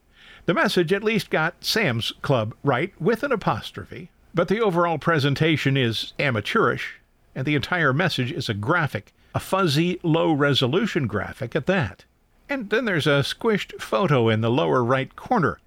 The 0.45 0.53
message 0.53 0.91
at 0.91 1.03
least 1.03 1.29
got 1.29 1.63
Sam's 1.63 2.11
Club 2.21 2.55
right 2.63 2.93
with 2.99 3.23
an 3.23 3.31
apostrophe, 3.31 4.09
but 4.33 4.47
the 4.47 4.61
overall 4.61 4.97
presentation 4.97 5.77
is 5.77 6.13
amateurish, 6.19 6.99
and 7.35 7.45
the 7.45 7.55
entire 7.55 7.93
message 7.93 8.31
is 8.31 8.49
a 8.49 8.53
graphic, 8.53 9.13
a 9.33 9.39
fuzzy, 9.39 9.99
low 10.03 10.31
resolution 10.31 11.07
graphic 11.07 11.55
at 11.55 11.65
that. 11.65 12.05
And 12.49 12.69
then 12.69 12.85
there's 12.85 13.07
a 13.07 13.23
squished 13.23 13.81
photo 13.81 14.29
in 14.29 14.41
the 14.41 14.51
lower 14.51 14.83
right 14.83 15.15
corner 15.15 15.59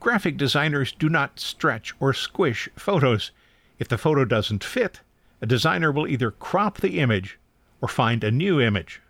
Graphic 0.00 0.38
designers 0.38 0.92
do 0.92 1.10
not 1.10 1.38
stretch 1.38 1.94
or 2.00 2.14
squish 2.14 2.70
photos. 2.74 3.32
If 3.78 3.86
the 3.86 3.98
photo 3.98 4.24
doesn't 4.24 4.64
fit, 4.64 5.00
a 5.42 5.46
designer 5.46 5.92
will 5.92 6.08
either 6.08 6.30
crop 6.30 6.80
the 6.80 6.98
image 6.98 7.38
or 7.82 7.88
find 7.88 8.24
a 8.24 8.30
new 8.30 8.60
image. 8.60 9.02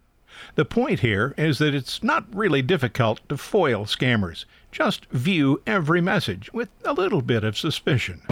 The 0.57 0.64
point 0.64 1.01
here 1.01 1.33
is 1.38 1.59
that 1.59 1.77
it's 1.77 2.03
not 2.03 2.25
really 2.35 2.61
difficult 2.61 3.20
to 3.29 3.37
foil 3.37 3.85
scammers. 3.85 4.46
Just 4.73 5.07
view 5.07 5.62
every 5.64 6.01
message 6.01 6.53
with 6.53 6.70
a 6.85 6.92
little 6.92 7.23
bit 7.23 7.44
of 7.44 7.57
suspicion. 7.57 8.23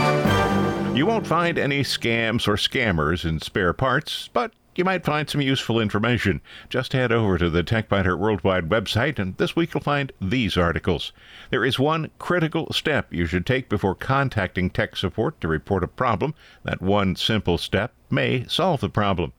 You 0.98 1.06
won't 1.06 1.28
find 1.28 1.60
any 1.60 1.84
scams 1.84 2.48
or 2.48 2.56
scammers 2.56 3.24
in 3.24 3.38
spare 3.38 3.72
parts, 3.72 4.30
but 4.32 4.52
you 4.74 4.84
might 4.84 5.04
find 5.04 5.30
some 5.30 5.40
useful 5.40 5.78
information. 5.78 6.40
Just 6.68 6.92
head 6.92 7.12
over 7.12 7.38
to 7.38 7.48
the 7.48 7.62
TechByter 7.62 8.18
Worldwide 8.18 8.68
website, 8.68 9.20
and 9.20 9.36
this 9.36 9.54
week 9.54 9.72
you'll 9.72 9.80
find 9.80 10.10
these 10.20 10.56
articles. 10.56 11.12
There 11.50 11.64
is 11.64 11.78
one 11.78 12.10
critical 12.18 12.72
step 12.72 13.12
you 13.12 13.26
should 13.26 13.46
take 13.46 13.68
before 13.68 13.94
contacting 13.94 14.70
tech 14.70 14.96
support 14.96 15.40
to 15.40 15.46
report 15.46 15.84
a 15.84 15.86
problem. 15.86 16.34
That 16.64 16.82
one 16.82 17.14
simple 17.14 17.58
step 17.58 17.92
may 18.10 18.44
solve 18.48 18.80
the 18.80 18.88
problem. 18.88 19.34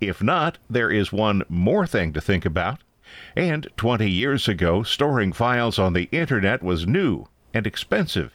If 0.00 0.22
not, 0.22 0.56
there 0.70 0.90
is 0.90 1.12
one 1.12 1.42
more 1.46 1.86
thing 1.86 2.14
to 2.14 2.22
think 2.22 2.46
about. 2.46 2.80
And 3.36 3.68
20 3.76 4.08
years 4.08 4.48
ago, 4.48 4.82
storing 4.82 5.34
files 5.34 5.78
on 5.78 5.92
the 5.92 6.08
internet 6.10 6.62
was 6.62 6.86
new 6.86 7.26
and 7.52 7.66
expensive. 7.66 8.34